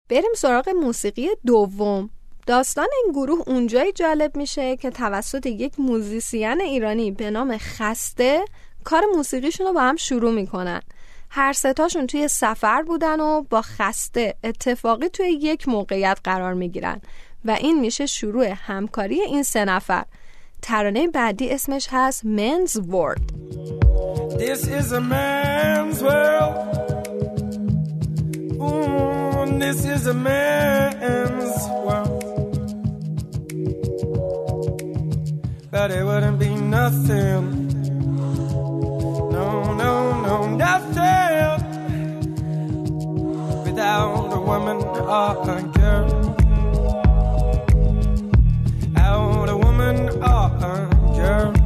بریم 0.09 0.33
سراغ 0.35 0.69
موسیقی 0.69 1.29
دوم. 1.45 2.09
داستان 2.47 2.87
این 3.03 3.13
گروه 3.13 3.39
اونجایی 3.47 3.91
جالب 3.91 4.35
میشه 4.37 4.77
که 4.77 4.89
توسط 4.89 5.45
یک 5.45 5.79
موزیسین 5.79 6.61
ایرانی 6.61 7.11
به 7.11 7.31
نام 7.31 7.57
خسته 7.57 8.45
کار 8.83 9.03
موسیقیشون 9.15 9.67
رو 9.67 9.73
با 9.73 9.81
هم 9.81 9.95
شروع 9.95 10.31
می‌کنن. 10.31 10.81
هر 11.29 11.53
ستاشون 11.53 12.07
توی 12.07 12.27
سفر 12.27 12.81
بودن 12.81 13.19
و 13.19 13.41
با 13.41 13.61
خسته 13.61 14.35
اتفاقی 14.43 15.09
توی 15.09 15.27
یک 15.27 15.67
موقعیت 15.67 16.19
قرار 16.23 16.53
می‌گیرن 16.53 17.01
و 17.45 17.51
این 17.51 17.79
میشه 17.79 18.05
شروع 18.05 18.53
همکاری 18.57 19.21
این 19.21 19.43
سه 19.43 19.65
نفر. 19.65 20.05
ترانه 20.61 21.07
بعدی 21.07 21.49
اسمش 21.49 21.87
هست 21.91 22.23
Men's 22.23 22.71
World. 22.71 23.33
This 24.39 24.67
is 24.67 24.91
a 24.91 25.01
man's 25.01 26.01
world. 26.01 26.57
Ooh, 28.59 29.32
This 29.45 29.85
is 29.85 30.07
a 30.07 30.13
man's 30.13 31.67
world 31.85 32.23
But 35.69 35.91
it 35.91 36.05
wouldn't 36.05 36.39
be 36.39 36.55
nothing 36.55 37.67
No, 39.31 39.73
no, 39.73 40.21
no, 40.21 40.55
nothing 40.55 41.23
without 43.73 44.31
a 44.31 44.39
woman 44.39 44.77
or 44.77 45.49
a 45.49 45.63
girl. 45.77 46.35
Out 48.95 49.49
a 49.49 49.57
woman 49.57 50.09
or 50.09 50.45
a 50.61 50.89
girl. 51.17 51.62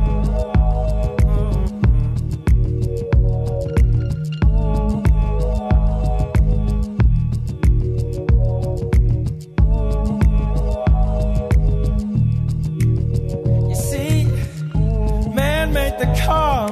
made 15.78 15.98
the 16.04 16.10
call 16.26 16.70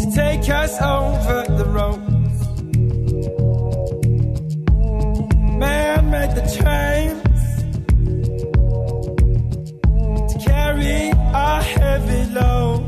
to 0.00 0.06
take 0.22 0.44
us 0.62 0.74
over 0.96 1.38
the 1.60 1.66
road. 1.76 2.02
Man 5.64 6.00
made 6.14 6.32
the 6.40 6.46
trains 6.56 7.42
to 10.30 10.36
carry 10.50 11.00
our 11.44 11.62
heavy 11.62 12.22
load. 12.38 12.82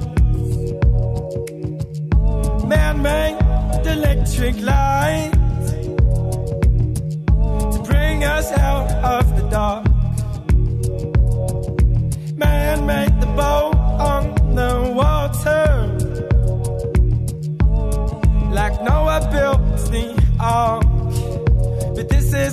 Man 2.72 2.94
made 3.02 3.36
the 3.84 3.92
electric 3.98 4.56
light. 4.72 5.29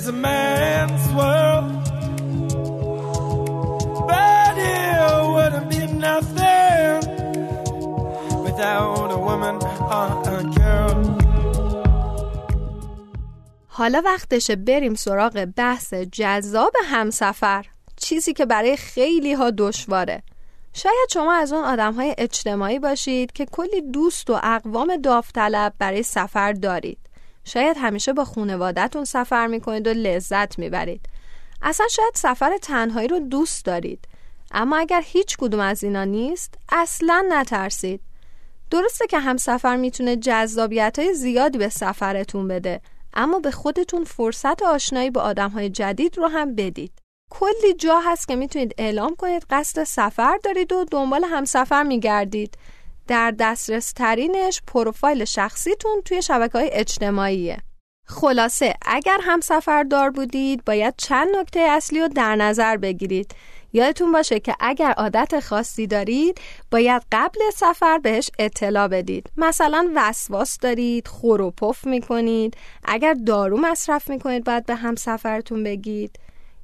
A 0.08 0.12
man's 0.12 1.04
world. 1.18 1.68
But 4.08 4.56
wouldn't 5.34 5.68
be 5.74 5.82
nothing 6.06 7.00
without 8.46 9.10
a 9.18 9.20
woman 9.28 9.56
or 9.96 10.08
a 10.38 10.44
girl. 10.58 10.98
حالا 13.68 14.02
وقتشه 14.04 14.56
بریم 14.56 14.94
سراغ 14.94 15.44
بحث 15.56 15.94
جذاب 15.94 16.72
همسفر 16.84 17.66
چیزی 17.96 18.32
که 18.32 18.46
برای 18.46 18.76
خیلی 18.76 19.32
ها 19.32 19.50
دشواره 19.50 20.22
شاید 20.72 21.08
شما 21.12 21.32
از 21.32 21.52
اون 21.52 21.64
آدم 21.64 21.94
های 21.94 22.14
اجتماعی 22.18 22.78
باشید 22.78 23.32
که 23.32 23.46
کلی 23.46 23.80
دوست 23.80 24.30
و 24.30 24.40
اقوام 24.42 24.96
داوطلب 24.96 25.72
برای 25.78 26.02
سفر 26.02 26.52
دارید 26.52 27.07
شاید 27.48 27.76
همیشه 27.80 28.12
با 28.12 28.24
خونوادتون 28.24 29.04
سفر 29.04 29.46
می‌کنید 29.46 29.86
و 29.86 29.90
لذت 29.90 30.58
می‌برید. 30.58 31.00
اصلا 31.62 31.88
شاید 31.88 32.14
سفر 32.14 32.58
تنهایی 32.62 33.08
رو 33.08 33.18
دوست 33.18 33.64
دارید. 33.64 34.08
اما 34.52 34.76
اگر 34.76 35.02
هیچ 35.04 35.36
کدوم 35.36 35.60
از 35.60 35.84
اینا 35.84 36.04
نیست 36.04 36.54
اصلا 36.68 37.24
نترسید. 37.28 38.00
درسته 38.70 39.06
که 39.06 39.18
هم 39.18 39.36
سفر 39.36 39.76
می‌تونه 39.76 40.16
جذابیت 40.16 40.98
های 40.98 41.14
زیادی 41.14 41.58
به 41.58 41.68
سفرتون 41.68 42.48
بده 42.48 42.80
اما 43.14 43.38
به 43.38 43.50
خودتون 43.50 44.04
فرصت 44.04 44.62
آشنایی 44.62 45.10
با 45.10 45.20
آدم 45.20 45.50
های 45.50 45.70
جدید 45.70 46.18
رو 46.18 46.26
هم 46.26 46.54
بدید. 46.54 46.92
کلی 47.30 47.74
جا 47.78 48.00
هست 48.00 48.28
که 48.28 48.36
می‌تونید 48.36 48.74
اعلام 48.78 49.16
کنید 49.16 49.46
قصد 49.50 49.84
سفر 49.84 50.38
دارید 50.44 50.72
و 50.72 50.84
دنبال 50.84 51.24
همسفر 51.24 51.82
میگردید. 51.82 52.54
در 53.08 53.34
دسترس 53.38 53.92
ترینش 53.92 54.62
پروفایل 54.66 55.24
شخصیتون 55.24 56.02
توی 56.04 56.22
شبکه 56.22 56.58
های 56.58 56.70
اجتماعیه. 56.72 57.58
خلاصه 58.06 58.74
اگر 58.86 59.18
هم 59.22 59.40
سفر 59.40 59.82
دار 59.82 60.10
بودید 60.10 60.64
باید 60.64 60.94
چند 60.96 61.36
نکته 61.36 61.60
اصلی 61.60 62.00
رو 62.00 62.08
در 62.08 62.36
نظر 62.36 62.76
بگیرید. 62.76 63.34
یادتون 63.72 64.12
باشه 64.12 64.40
که 64.40 64.54
اگر 64.60 64.90
عادت 64.90 65.40
خاصی 65.40 65.86
دارید 65.86 66.40
باید 66.70 67.02
قبل 67.12 67.40
سفر 67.54 67.98
بهش 67.98 68.30
اطلاع 68.38 68.88
بدید. 68.88 69.30
مثلا 69.36 69.90
وسواس 69.96 70.58
دارید 70.58 71.08
خور 71.08 71.40
و 71.40 71.50
پف 71.50 71.86
می‌کنید. 71.86 72.56
اگر 72.84 73.14
دارو 73.14 73.60
مصرف 73.60 74.10
می‌کنید 74.10 74.44
باید 74.44 74.66
به 74.66 74.74
هم 74.74 74.96
سفرتون 74.96 75.64
بگید. 75.64 76.18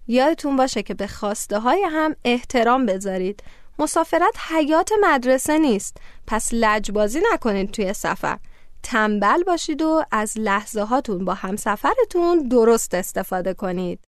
یادتون 0.09 0.57
باشه 0.57 0.83
که 0.83 0.95
به 0.95 1.07
خواسته 1.07 1.59
های 1.59 1.87
هم 1.91 2.17
احترام 2.25 2.87
بذارید. 2.87 3.43
مسافرت 3.79 4.37
حیات 4.49 4.91
مدرسه 5.03 5.59
نیست. 5.59 5.97
پس 6.27 6.49
لجبازی 6.53 7.21
نکنید 7.33 7.71
توی 7.71 7.93
سفر. 7.93 8.39
تنبل 8.83 9.43
باشید 9.43 9.83
و 9.83 10.05
از 10.11 10.39
لحظه 10.39 10.83
هاتون 10.83 11.25
با 11.25 11.35
همسفرتون 11.35 12.49
درست 12.49 12.95
استفاده 12.95 13.55
کنید. 13.55 14.01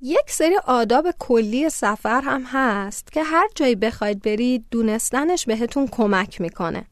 یک 0.00 0.30
سری 0.30 0.56
آداب 0.56 1.10
کلی 1.18 1.70
سفر 1.70 2.20
هم 2.20 2.42
هست 2.42 3.12
که 3.12 3.22
هر 3.22 3.48
جایی 3.54 3.74
بخواید 3.74 4.22
برید 4.22 4.64
دونستنش 4.70 5.46
بهتون 5.46 5.88
کمک 5.88 6.40
می‌کنه. 6.40 6.84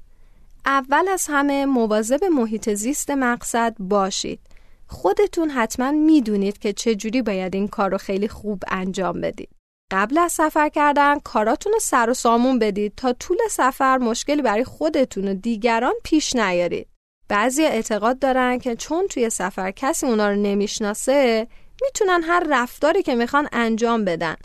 اول 0.67 1.09
از 1.09 1.27
همه 1.29 1.67
مواظب 1.67 2.25
محیط 2.25 2.75
زیست 2.75 3.11
مقصد 3.11 3.77
باشید. 3.79 4.41
خودتون 4.87 5.51
حتما 5.51 5.91
می‌دونید 5.91 6.59
که 6.59 6.73
چجوری 6.73 7.23
باید 7.23 7.55
این 7.55 7.69
کار 7.69 7.91
رو 7.91 7.99
خیلی 7.99 8.29
خوب 8.29 8.63
انجام 8.69 9.21
بدید. 9.21 9.49
قبل 9.91 10.19
از 10.19 10.33
سفر 10.33 10.69
کردن 10.69 11.19
کاراتون 11.19 11.73
رو 11.73 11.79
سر 11.79 12.11
و 12.11 12.15
سامون 12.15 12.59
بدید 12.59 12.93
تا 12.97 13.13
طول 13.13 13.39
سفر 13.51 13.99
مشکلی 13.99 14.43
برای 14.43 14.65
خودتون 14.65 15.29
و 15.29 15.35
دیگران 15.35 15.95
پیش 16.05 16.37
نیارید. 16.37 16.87
بعضی 17.29 17.65
اعتقاد 17.65 18.19
دارن 18.19 18.59
که 18.59 18.77
چون 18.77 19.07
توی 19.07 19.31
سفر 19.31 19.71
کسی 19.71 20.07
اونا 20.07 20.29
رو 20.29 20.37
نمی‌شناسه 20.37 21.47
می‌تونن 21.83 22.23
هر 22.23 22.47
رفتاری 22.51 23.03
که 23.03 23.15
می‌خوان 23.15 23.49
انجام 23.53 24.05
بدن. 24.05 24.37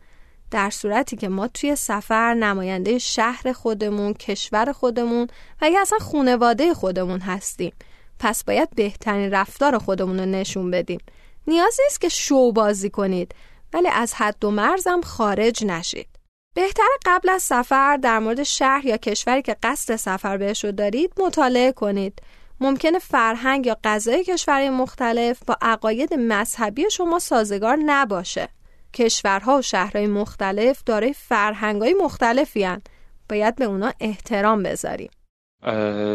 در 0.52 0.70
صورتی 0.70 1.16
که 1.16 1.30
ما 1.30 1.48
توی 1.48 1.76
سفر 1.76 2.34
نماینده 2.34 2.98
شهر 2.98 3.52
خودمون، 3.52 4.14
کشور 4.14 4.72
خودمون 4.72 5.28
و 5.62 5.70
یا 5.70 5.82
اصلا 5.82 6.00
خونواده 6.00 6.74
خودمون 6.74 7.20
هستیم. 7.20 7.74
پس 8.20 8.44
باید 8.44 8.70
بهترین 8.76 9.32
رفتار 9.32 9.78
خودمون 9.78 10.20
رو 10.20 10.26
نشون 10.26 10.72
بدیم. 10.72 11.00
نیازی 11.48 11.82
نیست 11.84 12.02
که 12.02 12.10
شو 12.10 12.52
بازی 12.52 12.90
کنید. 12.90 13.36
ولی 13.76 13.88
از 13.88 14.14
حد 14.14 14.46
و 14.46 14.52
مرزم 14.52 15.02
خارج 15.02 15.66
نشید 15.66 16.08
بهتر 16.56 16.88
قبل 17.06 17.30
از 17.30 17.42
سفر 17.42 17.98
در 17.98 18.20
مورد 18.20 18.44
شهر 18.44 18.86
یا 18.86 18.98
کشوری 18.98 19.42
که 19.42 19.56
قصد 19.64 19.96
سفر 19.96 20.38
بهش 20.38 20.64
رو 20.64 20.72
دارید 20.72 21.14
مطالعه 21.18 21.72
کنید 21.72 22.22
ممکنه 22.60 23.00
فرهنگ 23.00 23.66
یا 23.66 23.78
غذای 23.84 24.24
کشورهای 24.24 24.70
مختلف 24.70 25.40
با 25.48 25.58
عقاید 25.62 26.14
مذهبی 26.14 26.84
شما 26.92 27.20
سازگار 27.20 27.78
نباشه. 27.86 28.50
کشورها 28.94 29.58
و 29.58 29.62
شهرهای 29.62 30.08
مختلف 30.08 30.84
دارای 30.86 31.14
فرهنگهای 31.14 31.94
مختلفی 31.94 32.64
هن. 32.64 32.82
باید 33.30 33.56
به 33.56 33.66
اونا 33.66 33.94
احترام 34.00 34.64
بذاریم. 34.64 35.10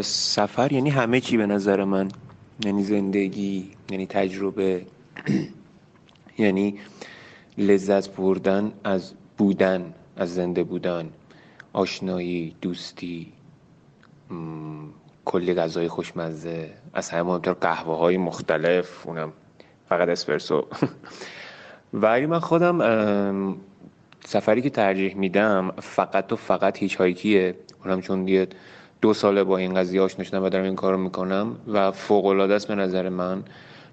سفر 0.01 0.71
یعنی 0.71 0.89
همه 0.89 1.21
چی 1.21 1.37
به 1.37 1.45
نظر 1.45 1.83
من 1.83 2.11
یعنی 2.65 2.83
زندگی 2.83 3.71
یعنی 3.91 4.07
تجربه 4.07 4.85
یعنی 6.37 6.79
لذت 7.57 8.15
بردن 8.15 8.71
از 8.83 9.13
بودن 9.37 9.93
از 10.17 10.33
زنده 10.35 10.63
بودن 10.63 11.09
آشنایی 11.73 12.55
دوستی 12.61 13.33
کلی 15.25 15.53
غذای 15.53 15.87
خوشمزه 15.87 16.69
از 16.93 17.09
همه 17.09 17.23
مهمتر 17.23 17.53
قهوه 17.53 17.97
های 17.97 18.17
مختلف 18.17 19.07
اونم 19.07 19.33
فقط 19.89 20.09
اسپرسو. 20.09 20.67
ولی 21.93 22.25
من 22.25 22.39
خودم 22.39 23.57
سفری 24.25 24.61
که 24.61 24.69
ترجیح 24.69 25.15
میدم 25.15 25.71
فقط 25.79 26.31
و 26.31 26.35
فقط 26.35 26.77
هیچ 26.77 26.95
هایکیه 26.95 27.55
اونم 27.85 28.01
چون 28.01 28.25
دیگه 28.25 28.47
دو 29.01 29.13
ساله 29.13 29.43
با 29.43 29.57
این 29.57 29.73
قضیه 29.73 30.01
آشنا 30.01 30.23
شدم 30.25 30.43
و 30.43 30.49
دارم 30.49 30.63
این 30.63 30.75
کارو 30.75 30.97
می‌کنم 30.97 31.55
و 31.67 31.91
فوق 31.91 32.25
العاده 32.25 32.53
است 32.53 32.67
به 32.67 32.75
نظر 32.75 33.09
من 33.09 33.43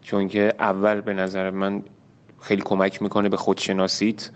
چون 0.03 0.29
که 0.29 0.55
اول 0.59 1.01
به 1.01 1.15
نظر 1.15 1.51
من 1.51 1.83
خیلی 2.41 2.63
کمک 2.63 3.03
می‌کنه 3.03 3.29
به 3.29 3.37
خودشناسیت 3.37 4.31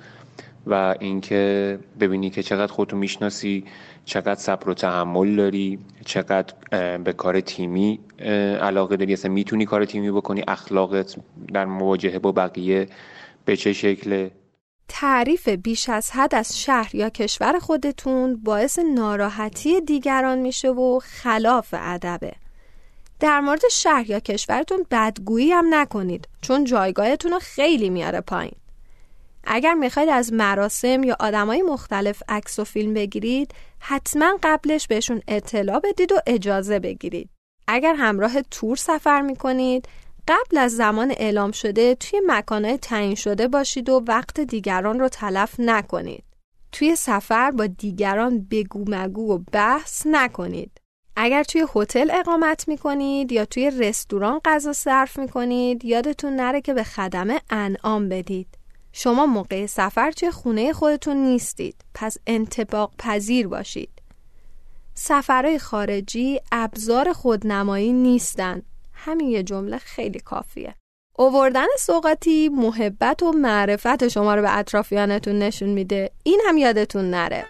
و 0.67 0.95
اینکه 1.01 1.79
ببینی 2.01 2.31
که 2.31 2.43
چقدر 2.43 2.73
خودتو 2.73 2.97
می‌شناسی 2.97 3.65
چقدر 4.05 4.35
صبر 4.35 4.69
و 4.69 4.75
تحمل 4.75 5.37
داری 5.37 5.79
چقدر 6.05 6.55
به 6.99 7.13
کار 7.13 7.41
تیمی 7.41 8.01
علاقه 8.61 8.97
داری. 8.97 9.13
اصلا 9.13 9.33
می‌تونی 9.33 9.65
کار 9.65 9.85
تیمی 9.85 10.11
بکنی 10.11 10.45
اخلاقت 10.49 11.17
در 11.53 11.65
مواجهه 11.65 12.19
با 12.19 12.33
بقیه 12.33 12.87
به 13.45 13.57
چه 13.57 13.73
شکله؟ 13.73 14.31
تعریف 14.89 15.49
بیش 15.49 15.89
از 15.89 16.11
حد 16.11 16.35
از 16.35 16.61
شهر 16.61 16.95
یا 16.95 17.11
کشور 17.11 17.59
خودتون 17.59 18.37
باعث 18.37 18.79
ناراحتی 18.95 19.81
دیگران 19.81 20.39
میشه 20.39 20.69
و 20.69 21.01
خلاف 21.03 21.75
ادبه. 21.79 22.33
در 23.23 23.41
مورد 23.41 23.61
شهر 23.71 24.11
یا 24.11 24.21
کشورتون 24.21 24.87
بدگویی 24.91 25.53
هم 25.53 25.75
نکنید 25.75 26.29
چون 26.41 26.65
جایگاهتون 26.65 27.33
رو 27.33 27.39
خیلی 27.39 27.91
میاره 27.91 28.21
پایین. 28.21 28.55
اگر 29.45 29.75
می‌خواید 29.75 30.09
از 30.09 30.33
مراسم 30.33 31.05
یا 31.05 31.17
آدمای 31.21 31.63
مختلف 31.63 32.23
عکس 32.29 32.59
و 32.59 32.65
فیلم 32.65 32.95
بگیرید 32.95 33.55
حتما 33.79 34.39
قبلش 34.43 34.87
بهشون 34.87 35.23
اطلاع 35.29 35.81
بدید 35.81 36.13
و 36.13 36.17
اجازه 36.27 36.79
بگیرید. 36.79 37.31
اگر 37.69 37.95
همراه 37.95 38.43
تور 38.43 38.77
سفر 38.77 39.21
می‌کنید 39.21 39.89
قبل 40.29 40.59
از 40.59 40.77
زمان 40.77 41.11
اعلام 41.17 41.53
شده 41.53 41.95
توی 41.95 42.21
مکانهای 42.27 42.79
تعیین 42.79 43.15
شده 43.15 43.49
باشید 43.49 43.89
و 43.89 44.05
وقت 44.09 44.41
دیگران 44.41 45.01
رو 45.01 45.09
تلف 45.09 45.55
نکنید. 45.59 46.25
توی 46.73 46.97
سفر 46.97 47.51
با 47.51 47.67
دیگران 47.67 48.47
بگو 48.51 48.85
مگو 48.89 49.35
و 49.35 49.39
بحث 49.53 50.03
نکنید. 50.07 50.82
اگر 51.17 51.45
توی 51.45 51.67
هتل 51.75 52.11
اقامت 52.11 52.69
می‌کنید 52.69 53.33
یا 53.33 53.45
توی 53.45 53.71
رستوران 53.71 54.41
غذا 54.45 54.73
صرف 54.73 55.19
می‌کنید 55.19 55.85
یادتون 55.85 56.37
نره 56.37 56.61
که 56.61 56.75
به 56.75 56.85
خدمه 56.85 57.41
انعام 57.51 58.09
بدید. 58.09 58.49
شما 58.93 59.27
موقع 59.27 59.67
سفر 59.67 60.11
توی 60.11 60.31
خونه 60.31 60.73
خودتون 60.73 61.17
نیستید. 61.17 61.85
پس 61.95 62.17
انتباق 62.27 62.93
پذیر 62.99 63.49
باشید. 63.49 63.91
سفرهای 64.95 65.59
خارجی 65.59 66.41
ابزار 66.53 67.13
خودنمایی 67.13 67.93
نیستن. 67.93 68.63
همین 68.93 69.29
یه 69.29 69.43
جمله 69.43 69.79
خیلی 69.79 70.21
کافیه. 70.21 70.75
اووردن 71.19 71.67
سوقاتی 71.79 72.49
محبت 72.49 73.23
و 73.23 73.33
معرفت 73.33 74.09
شما 74.09 74.35
رو 74.35 74.43
به 74.43 74.59
اطرافیانتون 74.59 75.39
نشون 75.39 75.69
میده. 75.69 76.11
این 76.23 76.41
هم 76.47 76.57
یادتون 76.57 77.11
نره. 77.11 77.47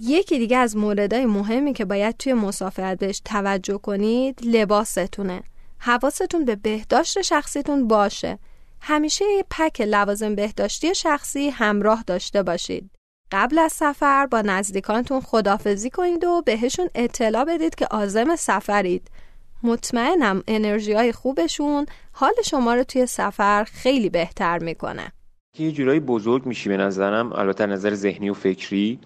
یکی 0.00 0.38
دیگه 0.38 0.56
از 0.56 0.76
موردهای 0.76 1.26
مهمی 1.26 1.72
که 1.72 1.84
باید 1.84 2.16
توی 2.16 2.34
مسافرت 2.34 2.98
بهش 2.98 3.20
توجه 3.24 3.78
کنید 3.78 4.40
لباستونه. 4.44 5.42
حواستون 5.78 6.44
به 6.44 6.56
بهداشت 6.56 7.22
شخصیتون 7.22 7.88
باشه. 7.88 8.38
همیشه 8.80 9.24
یه 9.36 9.44
پک 9.50 9.80
لوازم 9.80 10.34
بهداشتی 10.34 10.94
شخصی 10.94 11.50
همراه 11.50 12.04
داشته 12.06 12.42
باشید. 12.42 12.90
قبل 13.32 13.58
از 13.58 13.72
سفر 13.72 14.26
با 14.26 14.40
نزدیکانتون 14.40 15.20
خدافزی 15.20 15.90
کنید 15.90 16.24
و 16.24 16.42
بهشون 16.46 16.88
اطلاع 16.94 17.44
بدید 17.44 17.74
که 17.74 17.86
آزم 17.90 18.36
سفرید. 18.36 19.10
مطمئنم 19.62 20.42
انرژی 20.48 20.92
های 20.92 21.12
خوبشون 21.12 21.86
حال 22.12 22.32
شما 22.44 22.74
رو 22.74 22.84
توی 22.84 23.06
سفر 23.06 23.64
خیلی 23.64 24.08
بهتر 24.08 24.58
می‌کنه. 24.58 25.12
یه 25.58 25.72
جورایی 25.72 26.00
بزرگ 26.00 26.46
میشی 26.46 26.68
به 26.68 26.76
نظرم 26.76 27.32
البته 27.32 27.66
نظر 27.66 27.94
ذهنی 27.94 28.30
و 28.30 28.34
فکری. 28.34 28.98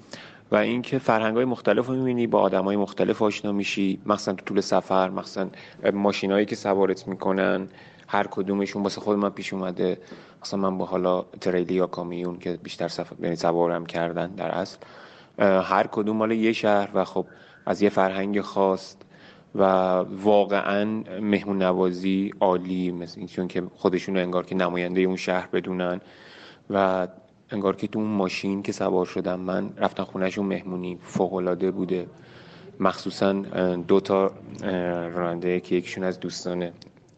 و 0.51 0.57
اینکه 0.57 0.99
فرهنگ 0.99 1.37
های 1.37 1.45
مختلف 1.45 1.87
رو 1.87 1.95
می‌بینی 1.95 2.27
با 2.27 2.41
آدم 2.41 2.65
های 2.65 2.77
مختلف 2.77 3.23
آشنا 3.23 3.53
میشی. 3.53 4.01
مخصوصا 4.07 4.33
تو 4.33 4.45
طول 4.45 4.61
سفر 4.61 5.11
مخصوصا 5.11 5.49
ماشینایی 5.93 6.47
که 6.47 6.57
سوارت 6.57 7.09
می‌کنن. 7.09 7.69
هر 8.09 8.27
کدومشون 8.27 8.83
واسه 8.83 9.01
خود 9.01 9.19
من 9.19 9.31
پیش 9.31 9.53
اومده. 9.53 9.99
مثلا 10.43 10.61
من 10.61 10.79
با 10.79 10.85
حالا 10.85 11.23
تریلی 11.41 11.75
یا 11.75 11.87
کامیون 11.87 12.39
که 12.39 12.59
بیشتر 12.63 12.89
سفر 12.89 13.17
یعنی 13.23 13.37
سوارم 13.37 13.87
کردن 13.87 14.27
در 14.31 14.51
اصل. 14.51 14.79
هر 15.39 15.87
کدوم 15.87 16.17
مال 16.17 16.33
یه 16.33 16.53
شهر 16.53 16.91
و 16.95 17.05
خب 17.05 17.27
از 17.67 17.83
یه 17.83 17.89
فرهنگ 17.89 18.41
خاص 18.41 18.97
و 19.55 19.65
واقعا 20.23 20.85
مهمون 21.21 21.63
نوازی 21.63 22.31
عالی 22.41 22.93
مثل 22.93 23.27
چون 23.27 23.49
که 23.49 23.63
خودشون 23.77 24.17
انگار 24.17 24.47
که 24.47 24.55
نماینده 24.55 25.01
اون 25.01 25.17
شهر 25.17 25.49
بدونن. 25.53 26.01
و 26.71 27.09
انگار 27.51 27.77
که 27.77 27.87
تو 27.87 27.99
اون 27.99 28.09
ماشین 28.09 28.63
که 28.63 28.73
سوار 28.73 29.07
شدم 29.07 29.41
من 29.41 29.71
رفتم 29.77 30.05
خونهشون 30.05 30.47
مهمونی 30.47 30.99
فوق 31.03 31.71
بوده. 31.71 32.07
مخصوصا 32.81 33.33
دو 33.89 34.01
تا 34.01 34.33
راننده 35.15 35.61
که 35.61 35.75
یکیشون 35.75 36.05
از 36.05 36.21
دوستان 36.21 36.71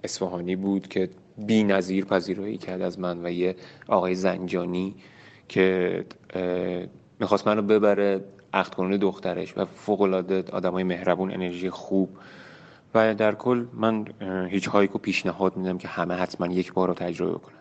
اصفهانی 0.04 0.56
بود 0.56 0.88
که 0.88 1.10
بی 1.38 1.64
نظیر 1.64 2.04
پذیرایی 2.04 2.58
کرد 2.58 2.82
از 2.82 2.98
من 2.98 3.26
و 3.26 3.30
یه 3.30 3.56
آقای 3.88 4.14
زنجانی 4.14 4.94
که 5.48 6.04
می‌خواست 7.20 7.48
منو 7.48 7.62
ببره 7.62 8.24
عقد 8.52 8.74
کنه 8.74 8.96
دخترش 8.96 9.58
و 9.58 9.64
فوق 9.64 10.00
العاده 10.00 10.44
آدمای 10.52 10.84
مهربون 10.84 11.32
انرژی 11.32 11.70
خوب. 11.70 12.10
و 12.94 13.14
در 13.14 13.34
کل 13.34 13.66
من 13.72 14.04
هیچ 14.48 14.68
هایکو 14.68 14.98
پیشنهاد 14.98 15.56
میدم 15.56 15.78
که 15.78 15.88
همه 15.88 16.14
حتما 16.14 16.46
یک 16.46 16.72
بار 16.72 16.88
رو 16.88 16.94
تجربه 16.94 17.38
کنن. 17.38 17.54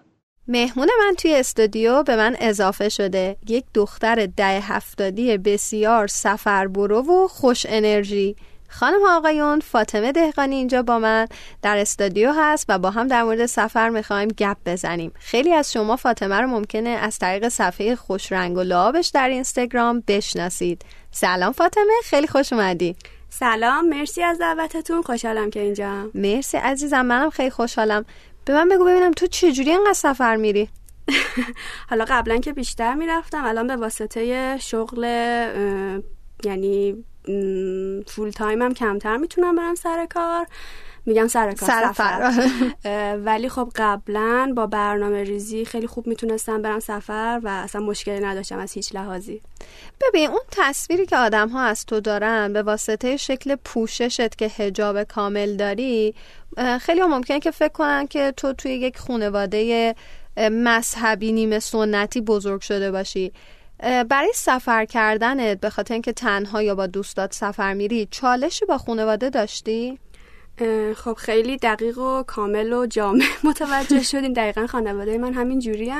مهمون 0.51 0.89
من 0.99 1.15
توی 1.15 1.35
استودیو 1.35 2.03
به 2.03 2.15
من 2.15 2.35
اضافه 2.39 2.89
شده. 2.89 3.35
یک 3.47 3.65
دختر 3.73 4.25
ده 4.25 4.59
هفتادی 4.59 5.37
بسیار 5.37 6.07
سفر 6.07 6.67
برو 6.67 7.01
و 7.01 7.27
خوش 7.27 7.65
انرژی. 7.69 8.35
خانم 8.69 9.05
آقایون 9.09 9.59
فاطمه 9.59 10.11
دهقانی 10.11 10.55
اینجا 10.55 10.81
با 10.81 10.99
من 10.99 11.27
در 11.61 11.77
استودیو 11.77 12.31
هست 12.37 12.65
و 12.69 12.79
با 12.79 12.91
هم 12.91 13.07
در 13.07 13.23
مورد 13.23 13.45
سفر 13.45 13.89
می‌خوایم 13.89 14.27
گپ 14.27 14.57
بزنیم. 14.65 15.11
خیلی 15.19 15.53
از 15.53 15.73
شما 15.73 15.95
فاطمه 15.95 16.41
رو 16.41 16.47
ممکنه 16.47 16.89
از 16.89 17.19
طریق 17.19 17.47
صفحه 17.47 17.95
خوش 17.95 18.31
رنگ 18.31 18.57
و 18.57 18.61
لعابش 18.61 19.07
در 19.07 19.29
اینستاگرام 19.29 20.03
بشناسید. 20.07 20.81
سلام 21.11 21.51
فاطمه 21.51 21.93
خیلی 22.03 22.27
خوش 22.27 22.53
اومدی. 22.53 22.95
سلام 23.29 23.89
مرسی 23.89 24.23
از 24.23 24.39
دعوتتون 24.39 25.01
خوشحالم 25.01 25.49
که 25.49 25.59
اینجا. 25.59 26.09
مرسی 26.15 26.57
عزیزم 26.57 27.01
منم 27.01 27.29
خیلی 27.29 27.49
خوشحالم. 27.49 28.05
به 28.49 28.55
من 28.55 28.69
بگو 28.69 28.85
ببینم 28.85 29.11
تو 29.11 29.27
چجوری 29.27 29.71
اینقدر 29.71 29.93
سفر 29.93 30.35
میری؟ 30.35 30.69
حالا 31.89 32.05
قبلا 32.07 32.37
که 32.37 32.53
بیشتر 32.53 32.93
می‌رفتم 32.93 33.45
الان 33.45 33.67
به 33.67 33.75
واسطه 33.75 34.57
شغل 34.57 35.03
یعنی 36.43 37.05
فول 38.07 38.29
تایم 38.29 38.61
هم 38.61 38.73
کمتر 38.73 39.17
می‌تونم 39.17 39.55
برم 39.55 39.75
سر 39.75 40.05
کار. 40.05 40.47
میگم 41.05 41.27
سر 41.27 41.51
کار 41.51 41.69
سفر. 41.69 42.31
ولی 43.25 43.49
خب 43.49 43.71
قبلا 43.75 44.53
با 44.55 44.67
برنامه 44.67 45.23
ریزی 45.23 45.65
خیلی 45.65 45.87
خوب 45.87 46.07
می‌تونستم 46.07 46.61
برم 46.61 46.79
سفر 46.79 47.39
و 47.43 47.47
اصلا 47.47 47.81
مشکلی 47.81 48.19
نداشتم 48.19 48.59
از 48.59 48.73
هیچ 48.73 48.95
لحاظی. 48.95 49.41
ببین 50.01 50.29
اون 50.29 50.41
تصویری 50.51 51.05
که 51.05 51.17
آدم 51.17 51.49
ها 51.49 51.61
از 51.61 51.85
تو 51.85 51.99
دارن 51.99 52.53
به 52.53 52.63
واسطه 52.63 53.17
شکل 53.17 53.55
پوششت 53.55 54.35
که 54.35 54.45
هجاب 54.57 55.03
کامل 55.03 55.55
داری 55.55 56.15
خیلی 56.81 57.01
ممکنه 57.01 57.39
که 57.39 57.51
فکر 57.51 57.73
کنن 57.73 58.07
که 58.07 58.33
تو 58.37 58.53
توی 58.53 58.71
یک 58.71 58.97
خانواده 58.97 59.95
مذهبی 60.37 61.31
نیمه 61.31 61.59
سنتی 61.59 62.21
بزرگ 62.21 62.61
شده 62.61 62.91
باشی. 62.91 63.31
برای 64.09 64.31
سفر 64.35 64.85
کردنت 64.85 65.59
به 65.59 65.69
خاطر 65.69 65.93
اینکه 65.93 66.13
تنها 66.13 66.61
یا 66.61 66.75
با 66.75 66.87
دوستات 66.87 67.33
سفر 67.33 67.73
میری 67.73 68.07
چالشی 68.11 68.65
با 68.65 68.77
خانواده 68.77 69.29
داشتی؟ 69.29 69.99
خب 70.95 71.13
خیلی 71.13 71.57
دقیق 71.57 71.97
و 71.97 72.23
کامل 72.23 72.73
و 72.73 72.85
جامع 72.85 73.23
متوجه 73.49 74.03
شدیم. 74.03 74.33
دقیقا 74.33 74.67
خانواده 74.67 75.17
من 75.17 75.33
همین 75.33 75.59
جوری 75.59 75.93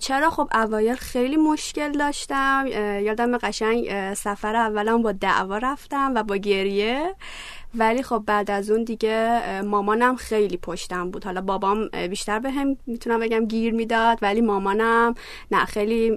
چرا؟ 0.00 0.30
خب 0.30 0.48
اوایل 0.54 0.94
خیلی 0.94 1.36
مشکل 1.36 1.92
داشتم. 1.92 2.64
یادم 3.02 3.38
قشنگ 3.38 4.14
سفر 4.14 4.56
اولم 4.56 5.02
با 5.02 5.12
دعوا 5.12 5.58
رفتم 5.58 6.12
و 6.14 6.22
با 6.22 6.36
گریه. 6.36 7.14
ولی 7.78 8.02
خب 8.02 8.22
بعد 8.26 8.50
از 8.50 8.70
اون 8.70 8.84
دیگه 8.84 9.42
مامانم 9.62 10.16
خیلی 10.16 10.56
پشتم 10.56 11.10
بود. 11.10 11.24
حالا 11.24 11.40
بابام 11.40 11.88
بیشتر 11.88 12.38
به 12.38 12.50
هم 12.50 12.76
می‌تونم 12.86 13.20
بگم 13.20 13.46
گیر 13.46 13.74
می‌داد 13.74 14.18
ولی 14.22 14.40
مامانم 14.40 15.14
نه 15.50 15.64
خیلی 15.64 16.12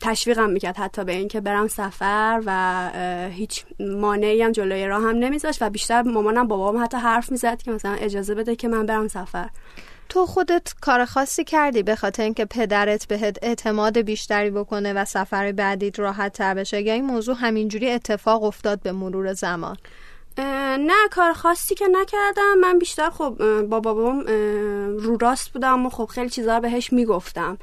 تشویقم 0.00 0.50
می‌کرد 0.50 0.76
حتی 0.76 1.04
به 1.04 1.12
اینکه 1.12 1.40
برم 1.40 1.68
سفر 1.68 2.42
و 2.46 2.90
هیچ 3.30 3.64
مانعی 3.80 4.42
هم 4.42 4.52
جلوی 4.52 4.86
راه 4.86 5.02
هم 5.02 5.16
نمیذاشت 5.16 5.62
و 5.62 5.70
بیشتر 5.70 6.02
مامانم 6.02 6.46
بابام 6.48 6.84
حتی 6.84 6.96
حرف 6.96 7.30
می‌زد 7.30 7.62
که 7.62 7.70
مثلا 7.70 7.92
اجازه 7.94 8.34
بده 8.34 8.56
که 8.56 8.68
من 8.68 8.86
برم 8.86 9.08
سفر. 9.08 9.48
تو 10.08 10.26
خودت 10.26 10.74
کار 10.80 11.04
خاصی 11.04 11.44
کردی 11.44 11.82
به 11.82 11.96
خاطر 11.96 12.22
اینکه 12.22 12.44
پدرت 12.44 13.08
بهت 13.08 13.38
اعتماد 13.42 13.98
بیشتری 13.98 14.50
بکنه 14.50 14.92
و 14.92 15.04
سفر 15.04 15.52
بعدیت 15.52 16.00
راحت 16.00 16.32
تر 16.32 16.54
بشه؟ 16.54 16.82
یا 16.82 16.94
این 16.94 17.04
موضوع 17.04 17.36
همینجوری 17.38 17.90
اتفاق 17.90 18.42
افتاد 18.42 18.82
به 18.82 18.92
مرور 18.92 19.32
زمان؟ 19.32 19.76
نه 20.78 21.08
کار 21.10 21.32
خاصی 21.32 21.74
که 21.74 21.86
نکردم. 21.88 22.54
من 22.60 22.78
بیشتر 22.78 23.10
خب 23.10 23.62
با 23.62 23.80
بابام 23.80 24.20
رو 24.98 25.16
راست 25.20 25.52
بودم 25.52 25.86
و 25.86 25.90
خب 25.90 26.04
خیلی 26.04 26.30
چیزا 26.30 26.60
بهش 26.60 26.92
می‌گفتم. 26.92 27.58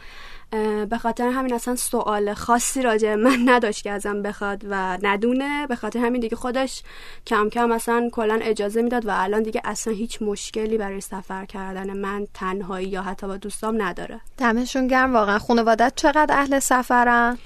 به 0.90 0.98
خاطر 1.02 1.28
همین 1.28 1.54
اصلا 1.54 1.76
سوال 1.76 2.34
خاصی 2.34 2.82
راجع 2.82 3.16
من 3.16 3.38
نداشت 3.50 3.84
که 3.84 3.92
ازم 3.92 4.22
بخواد 4.22 4.66
و 4.70 4.98
ندونه. 5.02 5.68
به 5.68 5.76
خاطر 5.76 6.00
همین 6.00 6.22
دیگه 6.22 6.36
خودش 6.36 6.84
کم 7.28 7.50
کم 7.50 7.72
اصلا 7.72 8.10
کلا 8.12 8.40
اجازه 8.42 8.82
می‌داد 8.82 9.06
و 9.06 9.12
الان 9.14 9.44
دیگه 9.44 9.62
اصلا 9.64 9.94
هیچ 9.94 10.22
مشکلی 10.22 10.78
برای 10.78 11.02
سفر 11.02 11.46
کردن 11.46 11.98
من 11.98 12.28
تنهایی 12.34 12.88
یا 12.88 13.02
حتی 13.02 13.28
با 13.28 13.38
دوستام 13.38 13.82
نداره. 13.82 14.22
دمشون 14.38 14.88
گرم. 14.88 15.14
واقعا 15.14 15.40
خانوادت 15.40 15.94
چقدر 15.96 16.36
اهل 16.38 16.60
سفرن؟ 16.60 17.38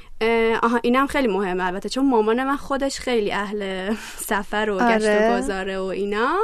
آها 0.64 0.80
اینم 0.84 1.08
خیلی 1.08 1.28
مهمه 1.28 1.64
البته 1.64 1.90
چون 1.90 2.10
مامان 2.10 2.44
من 2.44 2.56
خودش 2.56 3.00
خیلی 3.00 3.32
اهل 3.32 3.94
سفر 4.30 4.70
و 4.70 4.78
گشت 4.78 5.06
و 5.06 5.10
آره. 5.10 5.38
گذاره 5.38 5.80
و 5.80 5.84
اینا. 5.84 6.38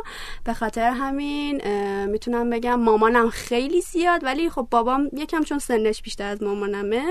به 0.44 0.54
خاطر 0.54 0.90
همین 0.90 1.62
می‌تونم 2.06 2.50
بگم 2.50 2.80
مامانم 2.80 3.30
خیلی 3.30 3.82
زیاد 3.82 4.24
ولی 4.24 4.50
خب 4.50 4.68
بابام 4.72 5.10
یکم 5.14 5.44
چون 5.44 5.60
سنش 5.60 6.02
بیشتر 6.02 6.28
از 6.28 6.44
مامانمه 6.44 7.04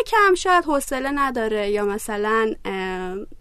یکم 0.00 0.34
شاید 0.34 0.64
حوصله 0.64 1.10
نداره 1.10 1.70
یا 1.70 1.84
مثلا 1.84 2.54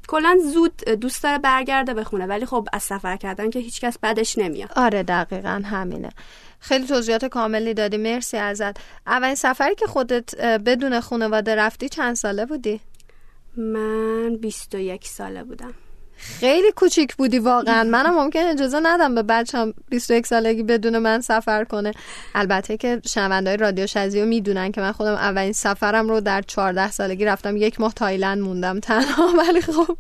کلا 0.07 0.37
زود 0.53 0.75
دوست 0.85 1.23
داره 1.23 1.37
برگرده 1.37 1.93
بخونه 1.93 2.25
ولی 2.25 2.45
خب 2.45 2.67
از 2.73 2.83
سفر 2.83 3.17
کردن 3.17 3.49
که 3.49 3.59
هیچکس 3.59 3.97
بدش 4.03 4.37
نمیاد. 4.37 4.69
آره 4.75 5.03
دقیقا 5.03 5.61
همینه. 5.65 6.09
خیلی 6.59 6.87
توضیحات 6.87 7.25
کاملی 7.25 7.73
دادی. 7.73 7.97
مرسی 7.97 8.37
ازت. 8.37 8.77
اولین 9.07 9.35
سفری 9.35 9.75
که 9.75 9.87
خودت 9.87 10.35
بدون 10.41 10.99
خانواده 10.99 11.55
رفتی 11.55 11.89
چند 11.89 12.15
ساله 12.15 12.45
بودی؟ 12.45 12.79
من 13.57 14.37
21 14.37 15.07
ساله 15.07 15.43
بودم. 15.43 15.73
خیلی 16.17 16.71
کوچیک 16.71 17.15
بودی 17.15 17.39
واقعا. 17.39 17.83
منم 17.83 18.13
ممکن 18.15 18.39
اجازه 18.39 18.79
ندم 18.83 19.15
به 19.15 19.23
بچم 19.23 19.73
21 19.89 20.27
سالگی 20.27 20.63
بدون 20.63 20.97
من 20.97 21.21
سفر 21.21 21.63
کنه. 21.63 21.91
البته 22.35 22.77
که 22.77 23.01
شنوندهای 23.05 23.57
رادیو 23.57 23.87
شزیو 23.87 24.25
می‌دونن 24.25 24.71
که 24.71 24.81
من 24.81 24.91
خودم 24.91 25.13
اولین 25.13 25.53
سفرم 25.53 26.09
رو 26.09 26.21
در 26.21 26.41
14 26.41 26.91
سالگی 26.91 27.25
رفتم. 27.25 27.57
یک 27.57 27.79
ماه 27.79 27.93
تایلند 27.93 28.41
موندم. 28.41 28.79
تنها 28.79 29.27
ولی 29.39 29.61
خب 29.61 29.97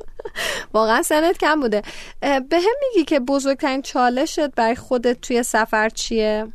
واقعا 0.73 1.01
سنت 1.01 1.37
کم 1.37 1.59
بوده. 1.59 1.81
به 2.21 2.57
هم 2.59 2.75
میگی 2.87 3.05
که 3.05 3.19
بزرگترین 3.19 3.81
چالشت 3.81 4.47
برای 4.47 4.75
خودت 4.75 5.21
توی 5.21 5.43
سفر 5.43 5.89
چیه؟ 5.89 6.47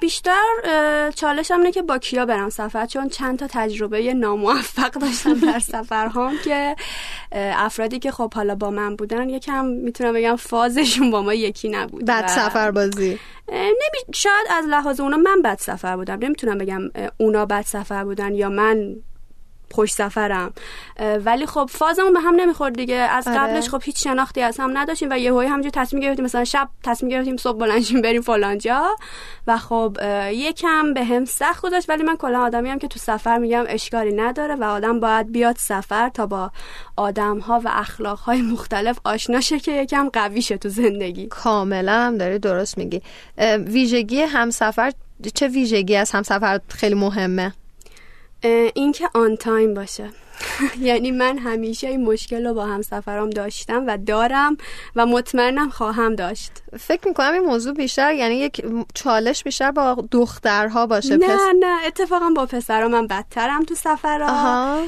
بیشتر 0.00 0.42
چالشم 1.14 1.54
اینه 1.54 1.72
که 1.72 1.82
با 1.82 1.98
کیا 1.98 2.26
برم 2.26 2.48
سفر؟ 2.48 2.86
چون 2.86 3.08
چند 3.08 3.38
تا 3.38 3.46
تجربه 3.50 4.14
ناموفق 4.14 4.90
داشتم 4.90 5.34
در 5.34 5.58
سفرهام 5.72 6.34
که 6.44 6.76
افرادی 7.32 7.98
که 7.98 8.10
خب 8.10 8.34
حالا 8.34 8.54
با 8.54 8.70
من 8.70 8.96
بودن 8.96 9.28
یکم 9.28 9.64
می‌تونم 9.64 10.12
بگم 10.12 10.36
فازشون 10.36 11.10
با 11.10 11.22
ما 11.22 11.34
یکی 11.34 11.68
نبود 11.68 12.04
بد 12.04 12.26
سفر 12.26 12.70
بازی 12.70 13.18
نمی... 13.52 14.14
شاید 14.14 14.46
از 14.50 14.64
لحاظ 14.66 15.00
اونا 15.00 15.16
من 15.16 15.42
بد 15.42 15.58
سفر 15.58 15.96
بودم. 15.96 16.18
نمی‌تونم 16.22 16.58
بگم 16.58 16.80
اونا 17.16 17.46
بد 17.46 17.62
سفر 17.62 18.04
بودن 18.04 18.34
یا 18.34 18.48
من 18.48 18.96
خوش 19.72 19.92
سفرم. 19.92 20.52
ولی 21.24 21.46
خب 21.46 21.70
فازمون 21.72 22.12
به 22.12 22.20
هم 22.20 22.34
نمی‌خورد 22.34 22.76
دیگه. 22.76 22.94
از 22.94 23.28
آره. 23.28 23.38
قبلش 23.38 23.68
خب 23.68 23.80
هیچ 23.84 24.04
شناختی 24.04 24.40
از 24.40 24.60
هم 24.60 24.78
نداشتیم 24.78 25.08
و 25.10 25.18
یهویی 25.18 25.48
همینجور 25.48 25.72
تصمیم 25.74 26.02
گرفتیم 26.02 26.24
مثلا 26.24 26.44
شب 26.44 26.68
تصمیم 26.84 27.10
گرفتیم 27.10 27.36
صبح 27.36 27.58
بلنشیم 27.58 28.02
بریم 28.02 28.22
فلان 28.22 28.58
جا 28.58 28.96
و 29.46 29.58
خب 29.58 29.96
یکم 30.32 30.94
به 30.94 31.04
هم 31.04 31.24
سخت 31.24 31.62
گذاشت 31.62 31.90
ولی 31.90 32.02
من 32.02 32.16
کلا 32.16 32.40
آدمی 32.40 32.70
هم 32.70 32.78
که 32.78 32.88
تو 32.88 32.98
سفر 32.98 33.38
میگم 33.38 33.64
اشکالی 33.68 34.12
نداره 34.12 34.54
و 34.54 34.64
آدم 34.64 35.00
باید 35.00 35.32
بیاد 35.32 35.56
سفر 35.56 36.08
تا 36.08 36.26
با 36.26 36.50
آدم 36.96 37.38
ها 37.38 37.60
و 37.64 37.68
اخلاق 37.72 38.18
های 38.18 38.42
مختلف 38.42 38.98
آشنا 39.04 39.40
شه 39.40 39.60
که 39.60 39.72
یکم 39.72 40.08
قوی 40.08 40.42
شه 40.42 40.56
تو 40.56 40.68
زندگی. 40.68 41.26
کاملا 41.26 41.92
هم 41.92 42.18
داری 42.18 42.38
درست 42.38 42.78
میگی. 42.78 43.02
ویژگی 43.66 44.20
همسفر 44.20 44.92
چه 45.34 45.48
ویژگی 45.48 45.96
از 45.96 46.10
همسفر 46.10 46.60
خیلی 46.68 46.94
مهمه؟ 46.94 47.52
اینکه 48.74 49.08
آن 49.14 49.36
تایم 49.36 49.74
باشه. 49.74 50.08
یعنی 50.80 51.10
من 51.10 51.38
همیشه 51.38 51.86
این 51.88 52.04
مشکل 52.04 52.46
رو 52.46 52.54
با 52.54 52.66
همسفرام 52.66 53.30
داشتم 53.30 53.84
و 53.86 53.98
دارم 54.06 54.56
و 54.96 55.06
مطمئنم 55.06 55.70
خواهم 55.70 56.14
داشت. 56.14 56.50
فکر 56.80 57.08
می‌کنم 57.08 57.32
این 57.32 57.42
موضوع 57.42 57.74
بیشتر 57.74 58.12
یعنی 58.14 58.34
یک 58.34 58.62
چالش 58.94 59.44
بیشتر 59.44 59.70
با 59.70 60.04
دخترها 60.10 60.86
باشه. 60.86 61.16
نه 61.16 61.26
پس- 61.28 61.40
نه 61.60 61.86
اتفاقا 61.86 62.30
با 62.36 62.46
پسرا 62.46 62.88
من 62.88 63.06
بدترم 63.06 63.64
تو 63.64 63.74
سفرها. 63.74 64.80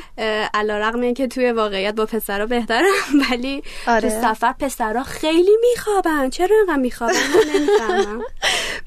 علا 0.55 0.79
رقم 0.79 1.01
این 1.01 1.15
که 1.15 1.27
توی 1.27 1.53
واقعیت 1.53 1.95
با 1.95 2.07
پسرا 2.07 2.47
بهترم 2.47 2.85
ولی 3.31 3.63
آره. 3.87 4.11
تو 4.11 4.23
سفر 4.35 4.53
پسرا 4.53 5.03
خیلی 5.03 5.57
میخوابن. 5.71 6.31
چرا 6.31 6.57
اینقدر 6.57 6.77
میخوابن؟ 6.77 7.13
من 7.15 7.55
نمی‌فهمم. 7.61 8.21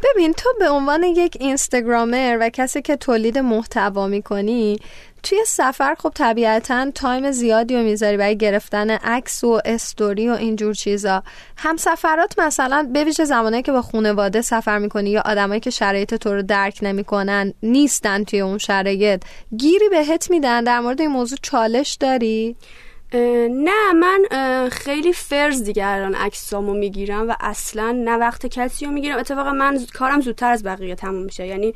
ببین 0.04 0.34
تو 0.34 0.50
به 0.60 0.70
عنوان 0.70 1.04
یک 1.04 1.38
اینستاگرامر 1.40 2.38
و 2.42 2.50
کسی 2.50 2.82
که 2.82 2.96
تولید 2.96 3.38
محتوا 3.38 4.08
می‌کنی 4.08 4.80
توی 5.24 5.38
سفر 5.48 5.96
خب 6.00 6.12
طبیعتا 6.16 6.92
تایم 6.92 7.32
زیادی 7.32 7.76
رو 7.76 7.84
می‌ذاری 7.84 8.18
برای 8.18 8.38
گرفتن 8.38 8.90
عکس 8.90 9.44
و 9.44 9.62
استوری 9.66 10.30
و 10.30 10.32
اینجور 10.32 10.74
چیزا. 10.74 11.24
همسفرات 11.58 12.40
مثلا 12.40 12.90
به 12.94 13.04
ویژه 13.04 13.26
زمانی 13.26 13.62
که 13.62 13.72
با 13.72 13.82
خانواده 13.82 14.42
سفر 14.42 14.78
می‌کنی 14.78 15.10
یا 15.10 15.22
آدمایی 15.26 15.60
که 15.60 15.70
شرایط 15.70 16.16
تو 16.16 16.34
رو 16.34 16.42
درک 16.42 16.80
نمی‌کنن 16.82 17.54
نیستن 17.64 18.24
توی 18.24 18.40
اون 18.40 18.58
شرایط 18.58 19.24
گیری 19.58 19.90
بهت 19.90 20.30
میدن 20.30 20.64
در 20.64 20.80
مورد 20.80 21.02
این 21.02 21.12
موضوع 21.12 21.38
چالش 21.42 21.98
داری؟ 22.00 22.56
نه 23.14 23.94
من 23.94 24.26
خیلی 24.70 25.14
فرز 25.14 25.64
دیگه 25.64 25.88
الان 25.88 26.16
عکسامو 26.16 26.74
می‌گیرم 26.74 27.30
و 27.30 27.36
اصلا 27.40 27.92
نه 27.92 28.18
وقت 28.18 28.46
کسی 28.46 28.86
رو 28.86 28.92
می‌گیرم. 28.92 29.18
اتفاقا 29.20 29.52
من 29.52 29.80
کارم 29.94 30.22
زودتر 30.22 30.52
از 30.52 30.64
بقیه 30.64 30.96
تموم 30.96 31.24
میشه. 31.24 31.48
یعنی 31.48 31.74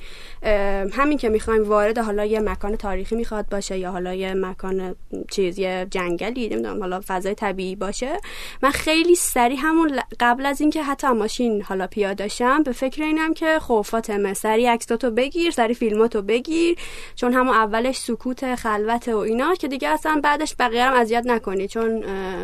همین 0.93 1.17
که 1.17 1.29
می‌خوایم 1.29 1.63
وارد 1.63 1.97
حالا 1.97 2.25
یه 2.25 2.39
مکان 2.39 2.75
تاریخی 2.75 3.15
می‌خواد 3.15 3.49
باشه 3.49 3.77
یا 3.77 3.91
حالا 3.91 4.13
یه 4.13 4.33
مکان 4.33 4.95
چیز 5.31 5.59
یه 5.59 5.87
جنگلی 5.91 6.49
نمی‌دونم 6.49 6.79
حالا 6.79 7.01
فضای 7.07 7.35
طبیعی 7.35 7.75
باشه 7.75 8.17
من 8.63 8.71
خیلی 8.71 9.15
سریع 9.15 9.57
همون 9.59 9.99
قبل 10.19 10.45
از 10.45 10.61
اینکه 10.61 10.83
حتی 10.83 11.07
ماشین 11.07 11.61
حالا 11.61 11.87
پیاده 11.87 12.27
شم 12.27 12.63
به 12.63 12.71
فکر 12.71 13.03
اینم 13.03 13.33
که 13.33 13.59
خب 13.59 13.85
فاطمه 13.87 14.33
سریع 14.33 14.71
عکساتو 14.73 15.11
بگیر 15.11 15.51
سریع 15.51 15.75
فیلماتو 15.75 16.21
بگیر 16.21 16.77
چون 17.15 17.33
همون 17.33 17.55
اولش 17.55 17.97
سکوت 17.97 18.55
خلوت 18.55 19.07
و 19.07 19.17
اینا 19.17 19.55
که 19.55 19.67
دیگه 19.67 19.89
اصلا 19.89 20.19
بعدش 20.23 20.55
بقیه 20.59 20.89
رو 20.89 20.95
نکنی. 21.25 21.67
چون 21.67 21.99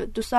دوست 0.05 0.33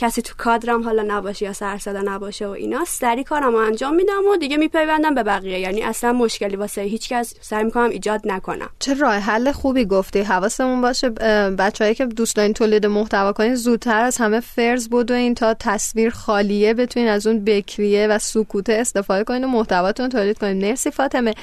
کسی 0.00 0.22
تو 0.22 0.34
کادرم 0.38 0.82
حالا 0.82 1.04
نباشه 1.06 1.44
یا 1.44 1.52
سر 1.52 1.78
صدا 1.78 2.00
نباشه 2.04 2.46
و 2.46 2.50
اینا 2.50 2.84
سری 2.86 3.24
کارم 3.24 3.54
انجام 3.54 3.94
میدم 3.94 4.26
و 4.32 4.36
دیگه 4.36 4.56
میپیوندم 4.56 5.14
به 5.14 5.22
بقیه. 5.22 5.58
یعنی 5.58 5.82
اصلا 5.82 6.12
مشکلی 6.12 6.56
واسه 6.56 6.82
هیچ 6.82 7.08
کس 7.08 7.34
سعی 7.40 7.64
می‌کنم 7.64 7.90
ایجاد 7.90 8.20
نکنم. 8.24 8.70
چه 8.78 8.94
راه 8.94 9.14
حل 9.14 9.52
خوبی 9.52 9.84
گفتی؟ 9.84 10.20
حواسمون 10.20 10.80
باشه 10.80 11.10
بچههایی 11.58 11.94
که 11.94 12.06
دوست 12.06 12.36
دارین 12.36 12.52
تولید 12.52 12.86
محتوا 12.86 13.32
کنین 13.32 13.54
زودتر 13.54 14.04
از 14.04 14.16
همه 14.16 14.40
فرض 14.40 14.88
بدوین 14.88 15.34
تا 15.34 15.54
تصویر 15.54 16.10
خالیه 16.10 16.74
بتونین 16.74 17.08
از 17.08 17.26
اون 17.26 17.44
بکریه 17.44 18.06
و 18.06 18.18
سکوته 18.18 18.72
استفاده 18.72 19.24
کنین 19.24 19.44
و 19.44 19.48
محتواتون 19.48 20.08
تولید 20.08 20.38
کنین. 20.38 20.70
مرسی 20.70 20.90
فاطمه. 20.90 21.34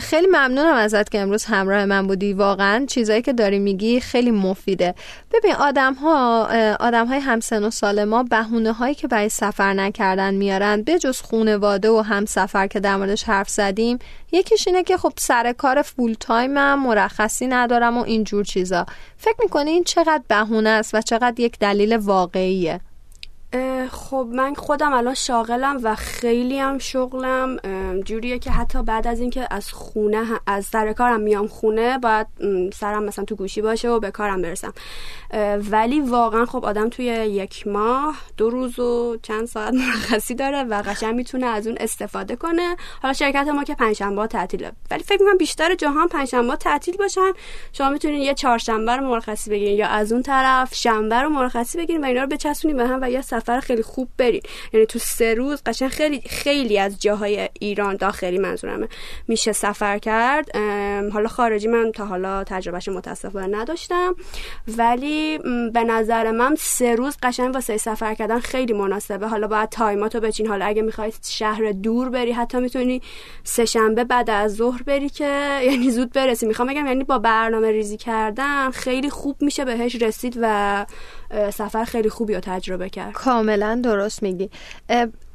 خیلی 0.00 0.26
ممنونم 0.26 0.74
ازت 0.74 1.10
که 1.10 1.20
امروز 1.20 1.44
همراه 1.44 1.84
من 1.84 2.06
بودی. 2.06 2.32
واقعا 2.32 2.86
چیزایی 2.86 3.22
که 3.22 3.32
داری 3.32 3.58
میگی 3.58 4.00
خیلی 4.00 4.30
مفیده. 4.30 4.94
ببین 5.32 5.54
آدم 5.54 5.94
ها 5.94 6.48
آدم 6.80 7.06
های 7.06 7.18
همسن 7.18 7.71
سال 7.72 8.04
ما 8.04 8.22
بهونه 8.22 8.72
هایی 8.72 8.94
که 8.94 9.08
برای 9.08 9.28
سفر 9.28 9.72
نکردن 9.72 10.34
میارن 10.34 10.82
به 10.82 10.98
جز 10.98 11.20
خونواده 11.20 11.90
و 11.90 12.00
همسفر 12.00 12.66
که 12.66 12.80
در 12.80 12.96
موردش 12.96 13.24
حرف 13.24 13.48
زدیم 13.48 13.98
یکیش 14.32 14.68
اینه 14.68 14.82
که 14.82 14.96
خب 14.96 15.12
سر 15.16 15.52
کار 15.52 15.82
فول 15.82 16.16
تایمم 16.20 16.82
مرخصی 16.86 17.46
ندارم 17.46 17.98
و 17.98 18.02
اینجور 18.02 18.44
چیزا. 18.44 18.86
فکر 19.16 19.36
می‌کنی 19.42 19.70
این 19.70 19.84
چقدر 19.84 20.22
بهونه 20.28 20.68
است 20.68 20.94
و 20.94 21.00
چقدر 21.00 21.40
یک 21.40 21.58
دلیل 21.58 21.96
واقعیه؟ 21.96 22.80
خب 23.90 24.28
من 24.32 24.54
خودم 24.54 24.92
الان 24.92 25.14
شاغلم 25.14 25.80
و 25.82 25.94
خیلی 25.94 26.58
هم 26.58 26.78
شغلم 26.78 27.56
جوریه 28.04 28.38
که 28.38 28.50
حتی 28.50 28.82
بعد 28.82 29.06
از 29.06 29.20
اینکه 29.20 29.46
از 29.50 29.72
خونه 29.72 30.26
از 30.46 30.64
سر 30.64 30.92
کارم 30.92 31.20
میام 31.20 31.46
خونه 31.46 31.98
باید 31.98 32.26
سرم 32.74 33.04
مثلا 33.04 33.24
تو 33.24 33.36
گوشی 33.36 33.62
باشه 33.62 33.88
و 33.88 34.00
به 34.00 34.10
کارم 34.10 34.42
برسم. 34.42 34.72
ولی 35.70 36.00
واقعا 36.00 36.46
خب 36.46 36.64
آدم 36.64 36.88
توی 36.88 37.04
یک 37.04 37.66
ماه 37.66 38.16
دو 38.36 38.50
روز 38.50 38.78
و 38.78 39.16
چند 39.22 39.46
ساعت 39.46 39.74
مرخصی 39.88 40.34
داره 40.34 40.62
و 40.62 40.82
قشنگ 40.82 41.14
می‌تونه 41.14 41.46
از 41.46 41.66
اون 41.66 41.76
استفاده 41.80 42.36
کنه. 42.36 42.76
حالا 43.02 43.14
شرکت 43.14 43.48
ما 43.48 43.64
که 43.64 43.74
پنجشنبه 43.74 44.26
تعطیله. 44.26 44.72
ولی 44.90 45.02
فکر 45.02 45.22
می‌کنم 45.22 45.38
بیشتر 45.38 45.74
جهان 45.74 46.08
پنجشنبه 46.08 46.56
تعطیل 46.56 46.96
باشن. 46.96 47.32
شما 47.72 47.90
می‌تونین 47.90 48.22
یه 48.22 48.34
چهارشنبه 48.34 48.96
رو 48.96 49.08
مرخصی 49.08 49.50
بگیرین 49.50 49.78
یا 49.78 49.86
از 49.86 50.12
اون 50.12 50.22
طرف 50.22 50.74
شنبه 50.74 51.16
رو 51.16 51.28
مرخصی 51.28 51.78
بگیرین 51.78 52.04
و 52.04 52.06
اینا 52.06 52.22
رو 52.22 52.28
بچسبونین 52.28 52.76
به 52.76 52.86
هم 52.86 52.98
و 53.02 53.10
یه 53.10 53.20
سفر 53.20 53.60
خیلی 53.60 53.82
خوب 53.82 54.08
برین. 54.18 54.42
یعنی 54.72 54.86
تو 54.86 54.98
سه 54.98 55.34
روز 55.34 55.62
قشنگ 55.66 55.88
خیلی 55.88 56.20
خیلی 56.20 56.78
از 56.78 57.02
جاهای 57.02 57.48
ایران 57.60 57.96
داخلی 57.96 58.38
منظورمه. 58.38 58.88
میشه 59.28 59.52
سفر 59.52 59.98
کرد. 59.98 60.56
حالا 61.12 61.28
خارجی 61.28 61.68
من 61.68 61.92
تا 61.92 62.06
حالا 62.06 62.44
تجربهش 62.44 62.88
متاسفانه 62.88 63.58
نداشتم. 63.58 64.16
ولی 64.68 65.21
به 65.72 65.84
نظر 65.84 66.30
من 66.30 66.54
سه 66.58 66.94
روز 66.94 67.16
قشنگ 67.22 67.54
واسه 67.54 67.76
سفر 67.76 68.14
کردن 68.14 68.38
خیلی 68.38 68.72
مناسبه. 68.72 69.28
حالا 69.28 69.46
باید 69.46 69.68
تایماتو 69.68 70.20
بچین. 70.20 70.46
حالا 70.46 70.64
اگه 70.64 70.82
می‌خوای 70.82 71.12
شهر 71.28 71.72
دور 71.72 72.08
بری 72.08 72.32
حتی 72.32 72.58
می‌تونی 72.60 73.02
سه 73.44 73.64
شنبه 73.64 74.04
بعد 74.04 74.30
از 74.30 74.54
ظهر 74.54 74.82
بری 74.82 75.08
که 75.08 75.24
یعنی 75.70 75.90
زود 75.90 76.12
برسی. 76.12 76.46
می‌خوام 76.46 76.68
بگم 76.68 76.86
یعنی 76.86 77.04
با 77.04 77.18
برنامه 77.18 77.70
ریزی 77.70 77.96
کردن 77.96 78.70
خیلی 78.70 79.10
خوب 79.10 79.36
میشه 79.42 79.64
بهش 79.64 80.02
رسید 80.02 80.38
و 80.42 80.86
سفر 81.54 81.84
خیلی 81.84 82.08
خوبی 82.08 82.34
رو 82.34 82.40
تجربه 82.40 82.88
کرد. 82.88 83.12
کاملا 83.12 83.80
درست 83.84 84.22
میگی. 84.22 84.50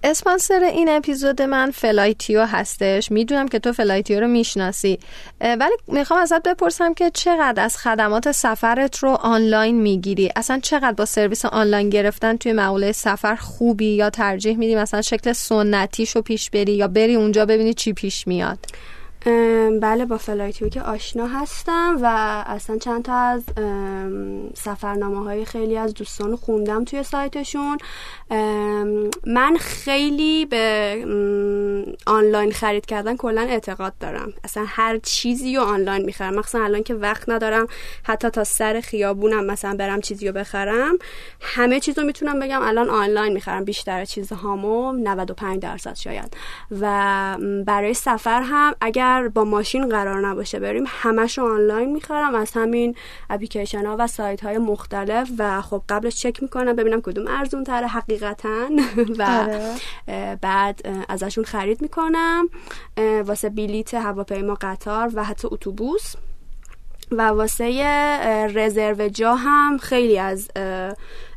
اسپانسر 0.04 0.64
این 0.64 0.90
اپیزود 0.90 1.42
من 1.42 1.72
فلایتیو 1.72 2.46
هستش. 2.46 3.12
می‌دونم 3.12 3.48
که 3.48 3.60
تو 3.60 3.74
فلایتیو 3.74 4.20
رو 4.20 4.28
می‌شناسی. 4.28 5.00
ولی 5.42 5.76
می‌خوام 5.88 6.20
ازت 6.20 6.44
بپرسم 6.44 6.94
که 6.94 7.10
چقدر 7.10 7.64
از 7.64 7.78
خدمات 7.78 8.32
سفرت 8.32 8.98
رو 8.98 9.10
آنلاین 9.10 9.82
می‌گیری؟ 9.82 10.32
اصلا 10.36 10.60
چقدر 10.60 10.92
با 10.92 11.06
سرویس 11.06 11.46
آنلاین 11.46 11.90
گرفتن 11.90 12.38
توی 12.38 12.54
مقوله 12.54 12.92
سفر 12.92 13.36
خوبی 13.36 13.90
یا 13.90 14.10
ترجیح 14.10 14.58
میدی 14.58 14.76
مثلا 14.76 15.02
شکل 15.02 15.34
سنتیشو 15.34 16.22
پیش 16.22 16.50
بری 16.50 16.74
یا 16.74 16.88
بری 16.88 17.16
اونجا 17.16 17.46
ببینی 17.46 17.74
چی 17.74 17.94
پیش 17.94 18.28
میاد؟ 18.28 18.60
بله 19.82 20.06
با 20.06 20.18
فلایتیو 20.18 20.70
که 20.70 20.82
آشنا 20.82 21.28
هستم 21.28 21.98
و 22.02 22.06
اصلا 22.48 22.78
چند 22.78 23.04
تا 23.04 23.14
از 23.14 23.44
ام، 23.58 24.50
سفرنامه 24.54 25.24
های 25.24 25.46
خیلی 25.46 25.78
از 25.78 25.94
دوستان 25.94 26.36
خوندم 26.36 26.84
توی 26.84 27.04
سایتشون. 27.04 27.78
من 29.26 29.58
خیلی 29.60 30.46
به 30.46 30.96
آنلاین 32.06 32.52
خرید 32.52 32.86
کردن 32.86 33.16
کلا 33.16 33.42
اعتقاد 33.42 33.94
دارم. 34.00 34.34
اصلا 34.44 34.66
هر 34.68 34.98
چیزی 34.98 35.56
رو 35.56 35.64
آنلاین 35.64 36.06
می‌خرم. 36.06 36.36
مخصوصا 36.36 36.64
الان 36.64 36.84
که 36.84 36.94
وقت 36.94 37.30
ندارم 37.30 37.68
حتی 38.04 38.30
تا 38.30 38.44
سر 38.44 38.82
خیابونم 38.82 39.46
مثلا 39.46 39.76
برم 39.76 40.02
چیزی 40.02 40.28
رو 40.28 40.34
بخرم. 40.34 40.98
همه 41.42 41.80
چیز 41.80 42.00
رو 42.00 42.06
می‌تونم 42.06 42.40
بگم 42.40 42.62
الان 42.62 42.90
آنلاین 42.90 43.34
می‌خرم. 43.34 43.64
بیشتر 43.64 44.06
چیزهامو 44.06 44.92
95 44.92 45.62
درصد 45.62 45.96
شاید. 45.96 46.38
و 46.82 47.38
برای 47.66 47.94
سفر 47.94 48.42
هم 48.42 48.76
اگر 48.82 49.17
با 49.28 49.44
ماشین 49.44 49.90
قرار 49.90 50.28
نباشه 50.28 50.60
بریم 50.60 50.84
همش 50.88 51.38
رو 51.38 51.54
آنلاین 51.54 51.94
می‌خرم 51.94 52.36
از 52.36 52.52
همین 52.52 52.96
اپلیکیشن 53.30 53.86
ها 53.86 53.96
و 54.00 54.08
سایت 54.08 54.44
های 54.44 54.58
مختلف 54.58 55.30
و 55.38 55.62
خب 55.62 55.84
قبلش 55.90 56.16
چک 56.16 56.44
می‌کنم 56.44 56.76
ببینم 56.76 57.02
کدوم 57.02 57.28
ارزون 57.28 57.64
تره 57.64 57.88
حقیقتا 57.88 58.70
و 59.20 59.24
آره. 59.24 60.36
بعد 60.42 60.82
ازشون 61.10 61.44
خرید 61.44 61.82
می‌کنم 61.82 62.50
واسه 63.26 63.50
بلیت 63.50 63.94
هواپیما 63.94 64.58
قطار 64.62 65.12
و 65.14 65.24
حتی 65.24 65.48
اتوبوس 65.52 66.16
و 67.12 67.22
واسه 67.22 67.68
رزرو 68.56 69.10
جا 69.10 69.36
هم 69.36 69.78
خیلی 69.78 70.20
از 70.20 70.50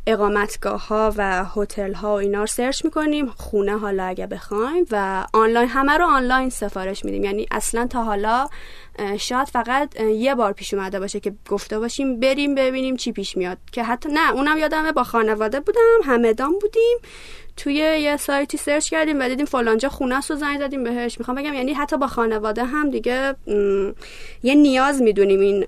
اقامتگاه 0.07 0.89
ها 0.89 1.15
و 1.17 1.45
هتل 1.57 1.93
ها 1.95 2.09
و 2.09 2.19
اینا 2.19 2.41
رو 2.41 2.47
سرچ 2.47 2.85
می‌کنیم 2.85 3.27
خونه 3.27 3.79
حالا 3.79 4.05
اگه 4.05 4.27
بخوایم 4.27 4.87
و 4.91 5.27
آنلاین 5.33 5.69
همه 5.69 5.93
رو 5.93 6.07
آنلاین 6.07 6.51
سفارش 6.51 7.05
میدیم. 7.05 7.25
یعنی 7.25 7.47
اصلا 7.51 7.87
تا 7.87 8.03
حالا 8.03 8.49
شاید 9.19 9.49
فقط 9.49 10.01
یه 10.01 10.35
بار 10.35 10.53
پیش 10.53 10.75
اومده 10.75 11.01
باشه 11.01 11.21
که 11.21 11.33
گفته 11.49 11.79
باشیم 11.79 12.21
بریم 12.21 12.55
ببینیم 12.55 12.97
چی 12.97 13.13
پیش 13.13 13.37
میاد. 13.37 13.59
که 13.73 13.83
حتی 13.83 14.09
نه 14.13 14.33
اونم 14.33 14.59
یادمه 14.59 14.93
با 14.93 15.05
خانواده 15.05 15.61
بودم 15.61 15.99
همدان 16.05 16.53
بودیم. 16.61 16.99
توی 17.63 17.75
یه 17.75 18.17
سایتی 18.17 18.57
سرچ 18.57 18.91
کردیم 18.91 19.21
و 19.21 19.29
دیدیم 19.29 19.47
فلانجا 19.47 19.89
خونه 19.89 20.19
است 20.19 20.31
و 20.31 20.35
زنگ 20.35 20.59
زدیم 20.59 20.85
بهش. 20.85 21.19
می‌خوام 21.19 21.37
بگم 21.37 21.55
یعنی 21.55 21.73
حتی 21.73 21.97
با 21.97 22.07
خانواده 22.07 22.65
هم 22.65 22.91
دیگه 22.91 23.35
یه 24.43 24.55
نیاز 24.55 25.03
می‌دونیم 25.03 25.41
این 25.41 25.65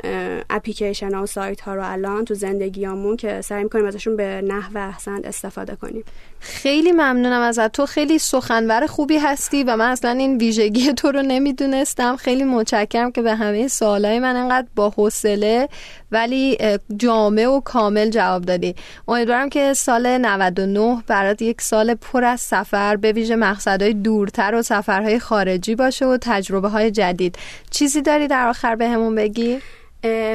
اپلیکیشن 0.50 1.14
ها 1.14 1.22
و 1.22 1.26
سایت 1.26 1.60
ها 1.60 1.74
رو 1.74 1.92
الان 1.92 2.24
تو 2.24 2.34
زندگیامون 2.34 3.16
که 3.16 3.40
سعی 3.40 3.62
می‌کنیم 3.62 3.86
ازشون 3.86 4.16
به 4.16 4.42
نحو 4.46 4.78
احسن 4.78 5.20
استفاده 5.24 5.76
کنیم. 5.76 6.04
خیلی 6.40 6.92
ممنونم 6.92 7.40
ازت. 7.40 7.72
تو 7.72 7.86
خیلی 7.86 8.18
سخنور 8.18 8.86
خوبی 8.86 9.16
هستی 9.16 9.64
و 9.64 9.76
من 9.76 9.90
اصلا 9.90 10.10
این 10.10 10.36
ویژگی 10.36 10.92
تو 10.92 11.12
رو 11.12 11.22
نمی‌دونستم. 11.22 12.16
خیلی 12.16 12.44
متشکرم 12.44 13.12
که 13.12 13.22
به 13.22 13.34
همه 13.34 13.68
سوالای 13.68 14.18
من 14.18 14.36
انقدر 14.36 14.66
با 14.76 14.90
حوصله 14.90 15.68
ولی 16.12 16.58
جامع 16.96 17.46
و 17.46 17.60
کامل 17.60 18.10
جواب 18.10 18.42
دادی. 18.42 18.74
امیدوارم 19.08 19.48
که 19.48 19.74
سال 19.74 20.18
99 20.18 21.02
برات 21.06 21.42
یک 21.42 21.60
سال 21.60 21.81
پر 21.90 22.24
از 22.24 22.40
سفر 22.40 22.96
به 22.96 23.12
ویژه 23.12 23.36
مقصدهای 23.36 23.94
دورتر 23.94 24.54
و 24.54 24.62
سفرهای 24.62 25.18
خارجی 25.18 25.74
باشه 25.74 26.06
و 26.06 26.18
تجربه 26.20 26.68
های 26.68 26.90
جدید 26.90 27.38
چیزی 27.70 28.02
داری 28.02 28.26
در 28.28 28.48
آخر 28.48 28.76
به 28.76 28.88
بگی؟ 29.14 29.58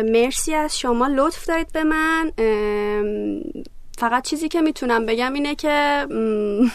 مرسی 0.05 0.53
از 0.53 0.79
شما 0.79 1.07
لطف 1.07 1.45
دارید 1.45 1.71
به 1.71 1.83
من 1.83 2.31
فقط 3.97 4.23
چیزی 4.23 4.47
که 4.47 4.62
می‌تونم 4.62 5.05
بگم 5.05 5.33
اینه 5.33 5.55
که 5.55 6.07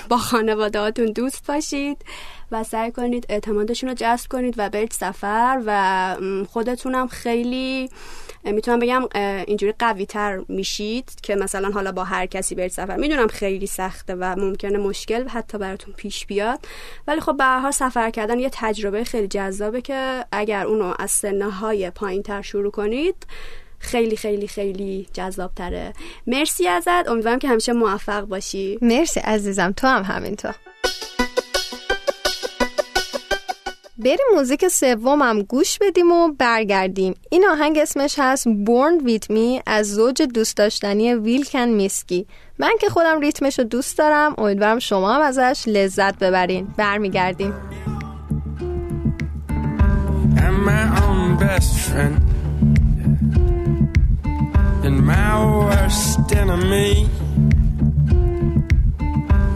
با 0.08 0.16
خانواده 0.16 0.80
دوست 0.90 1.46
باشید 1.46 2.04
و 2.52 2.64
سعی 2.64 2.92
کنید 2.92 3.26
اعتمادشون 3.28 3.88
رو 3.88 3.94
جذب 3.94 4.28
کنید 4.30 4.54
و 4.58 4.70
برید 4.70 4.90
سفر 4.90 5.62
و 5.66 6.16
خودتونم 6.48 7.08
خیلی 7.08 7.90
می‌تونم 8.44 8.78
بگم 8.78 9.09
اینجوری 9.46 9.74
قوی 9.78 10.07
تر 10.07 10.42
میشید 10.48 11.11
که 11.22 11.35
مثلا 11.35 11.70
حالا 11.70 11.92
با 11.92 12.05
هر 12.05 12.26
کسی 12.26 12.55
برید 12.55 12.70
سفر. 12.70 12.96
می‌دونم 12.96 13.26
خیلی 13.26 13.66
سخته 13.66 14.14
و 14.14 14.24
ممکنه 14.38 14.78
مشکل 14.78 15.28
حتی 15.28 15.59
براتون 15.59 15.94
پیش 15.94 16.26
بیاد. 16.26 16.61
ولی 17.07 17.20
خب 17.20 17.37
به 17.37 17.44
هر 17.44 17.70
سفر 17.70 18.11
کردن 18.11 18.38
یه 18.38 18.50
تجربه 18.52 19.05
خیلی 19.05 19.28
جذابه 19.28 19.81
که 19.81 20.24
اگر 20.33 20.66
اونو 20.66 20.94
از 20.98 21.11
سنه 21.11 21.50
های 21.50 21.90
پایین 21.90 22.22
تر 22.22 22.42
شروع 22.42 22.70
کنید 22.70 23.26
خیلی 23.78 24.16
خیلی 24.16 24.48
خیلی 24.48 25.07
جذاب 25.12 25.55
تره 25.55 25.92
مرسی 26.26 26.68
ازت. 26.68 27.09
امیدوارم 27.09 27.38
که 27.38 27.48
همیشه 27.48 27.72
موفق 27.72 28.20
باشی. 28.20 28.78
مرسی 28.83 29.20
عزیزم. 29.20 29.72
تو 29.72 29.87
هم 29.87 30.02
همینطور. 30.02 30.55
بریم 34.05 34.27
موزیک 34.35 34.69
سومم 34.69 35.43
گوش 35.43 35.79
بدیم 35.79 36.12
و 36.12 36.33
برگردیم. 36.38 37.15
این 37.31 37.47
آهنگ 37.49 37.79
اسمش 37.79 38.15
هست 38.19 38.49
Born 38.49 39.07
With 39.07 39.31
Me 39.31 39.62
از 39.67 39.95
زوج 39.95 40.23
دوست 40.23 40.57
داشتنی 40.57 41.15
ویلکن 41.15 41.59
میسکی. 41.59 42.27
من 42.59 42.73
که 42.81 42.88
خودم 42.88 43.21
ریتمش 43.21 43.59
رو 43.59 43.65
دوست 43.65 43.99
دارم 43.99 44.35
امیدوارم 44.38 44.79
شما 44.79 45.12
هم 45.12 45.21
ازش 45.21 45.65
لذت 45.67 46.19
ببرین. 46.19 46.67
برمیگردیم. 46.77 47.55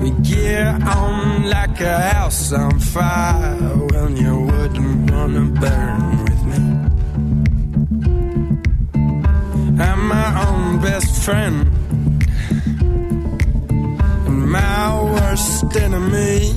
We 0.07 0.12
get 0.23 0.87
on 0.87 1.51
like 1.51 1.81
a 1.81 1.99
house 1.99 2.53
on 2.53 2.79
fire 2.79 3.57
when 3.90 4.16
you 4.16 4.38
wouldn't 4.38 5.11
wanna 5.11 5.47
burn 5.61 6.25
with 6.27 6.42
me. 6.51 6.59
I'm 9.83 10.01
my 10.07 10.29
own 10.47 10.81
best 10.81 11.25
friend 11.25 11.57
and 14.29 14.49
my 14.49 15.03
worst 15.03 15.77
enemy. 15.77 16.53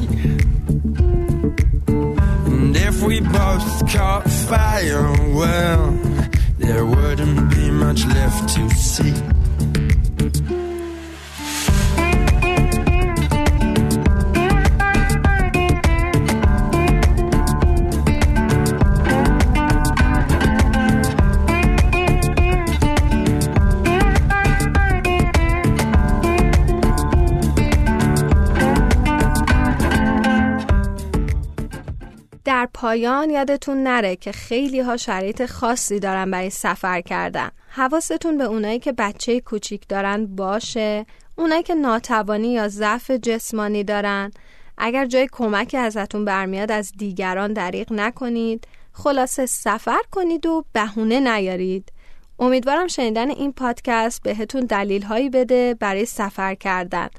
And 2.45 2.75
if 2.77 3.01
we 3.01 3.19
both 3.19 3.91
caught 3.91 4.29
fire, 4.29 5.11
well, 5.33 5.91
there 6.59 6.85
wouldn't 6.85 7.49
be 7.49 7.71
much 7.71 8.05
left 8.05 8.49
to 8.55 8.69
see. 8.75 9.38
پایان 32.89 33.29
یادتون 33.29 33.83
نره 33.83 34.15
که 34.15 34.31
خیلی 34.31 34.79
ها 34.79 34.97
شرایط 34.97 35.45
خاصی 35.45 35.99
دارن 35.99 36.31
برای 36.31 36.49
سفر 36.49 37.01
کردن. 37.01 37.49
حواستون 37.69 38.37
به 38.37 38.43
اونایی 38.43 38.79
که 38.79 38.91
بچه 38.91 39.39
کوچیک 39.39 39.87
دارن 39.89 40.25
باشه 40.25 41.05
اونایی 41.35 41.63
که 41.63 41.75
ناتوانی 41.75 42.53
یا 42.53 42.67
ضعف 42.67 43.11
جسمانی 43.11 43.83
دارن. 43.83 44.31
اگر 44.77 45.05
جای 45.05 45.27
کمکی 45.31 45.77
ازتون 45.77 46.25
برمیاد 46.25 46.71
از 46.71 46.91
دیگران 46.97 47.53
دریغ 47.53 47.93
نکنید. 47.93 48.67
خلاصه 48.93 49.45
سفر 49.45 50.01
کنید 50.11 50.45
و 50.45 50.65
بهونه 50.73 51.19
نیارید. 51.19 51.91
امیدوارم 52.39 52.87
شنیدن 52.87 53.29
این 53.29 53.53
پادکست 53.53 54.23
بهتون 54.23 54.61
دلیل 54.65 55.01
هایی 55.01 55.29
بده 55.29 55.73
برای 55.79 56.05
سفر 56.05 56.55
کردن. 56.55 57.09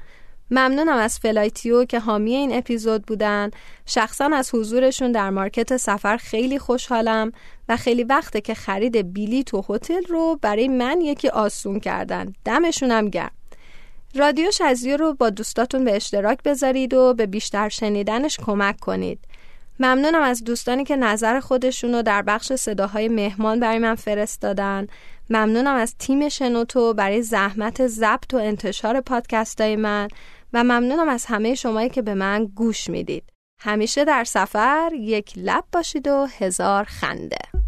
ممنونم 0.51 0.97
از 0.97 1.19
فلایتیو 1.19 1.85
که 1.85 1.99
حامی 1.99 2.35
این 2.35 2.57
اپیزود 2.57 3.05
بودن. 3.05 3.51
شخصا 3.85 4.29
از 4.33 4.55
حضورشون 4.55 5.11
در 5.11 5.29
مارکت 5.29 5.77
سفر 5.77 6.17
خیلی 6.17 6.59
خوشحالم 6.59 7.31
و 7.69 7.77
خیلی 7.77 8.03
وقته 8.03 8.41
که 8.41 8.53
خرید 8.53 9.13
بلیط 9.13 9.53
و 9.53 9.63
هتل 9.69 10.03
رو 10.09 10.39
برای 10.41 10.67
من 10.67 11.01
یکی 11.01 11.29
آسون 11.29 11.79
کردن. 11.79 12.33
دمشونم 12.45 13.09
گرم. 13.09 13.31
رادیو 14.15 14.51
شزیو 14.51 14.97
رو 14.97 15.13
با 15.13 15.29
دوستاتون 15.29 15.85
به 15.85 15.95
اشتراک 15.95 16.43
بذارید 16.43 16.93
و 16.93 17.13
به 17.13 17.25
بیشتر 17.25 17.69
شنیدنش 17.69 18.37
کمک 18.37 18.79
کنید. 18.79 19.19
ممنونم 19.79 20.21
از 20.21 20.43
دوستانی 20.43 20.83
که 20.83 20.95
نظر 20.95 21.39
خودشون 21.39 21.93
رو 21.93 22.01
در 22.01 22.21
بخش 22.21 22.53
صداهای 22.53 23.07
مهمان 23.07 23.59
برای 23.59 23.79
من 23.79 23.95
فرستادن. 23.95 24.87
ممنونم 25.29 25.75
از 25.75 25.95
تیم 25.99 26.29
شنوتو 26.29 26.93
برای 26.93 27.21
زحمت 27.21 27.87
ضبط 27.87 28.33
و 28.33 28.37
انتشار 28.37 29.01
پادکست 29.01 29.61
های 29.61 29.75
من. 29.75 30.07
و 30.53 30.63
ممنونم 30.63 31.09
از 31.09 31.25
همه 31.25 31.55
شمایی 31.55 31.89
که 31.89 32.01
به 32.01 32.13
من 32.13 32.45
گوش 32.45 32.89
می‌دید. 32.89 33.23
همیشه 33.59 34.05
در 34.05 34.23
سفر 34.23 34.91
یک 34.93 35.33
لب 35.35 35.63
باشید 35.71 36.07
و 36.07 36.27
هزار 36.39 36.83
خنده. 36.83 37.60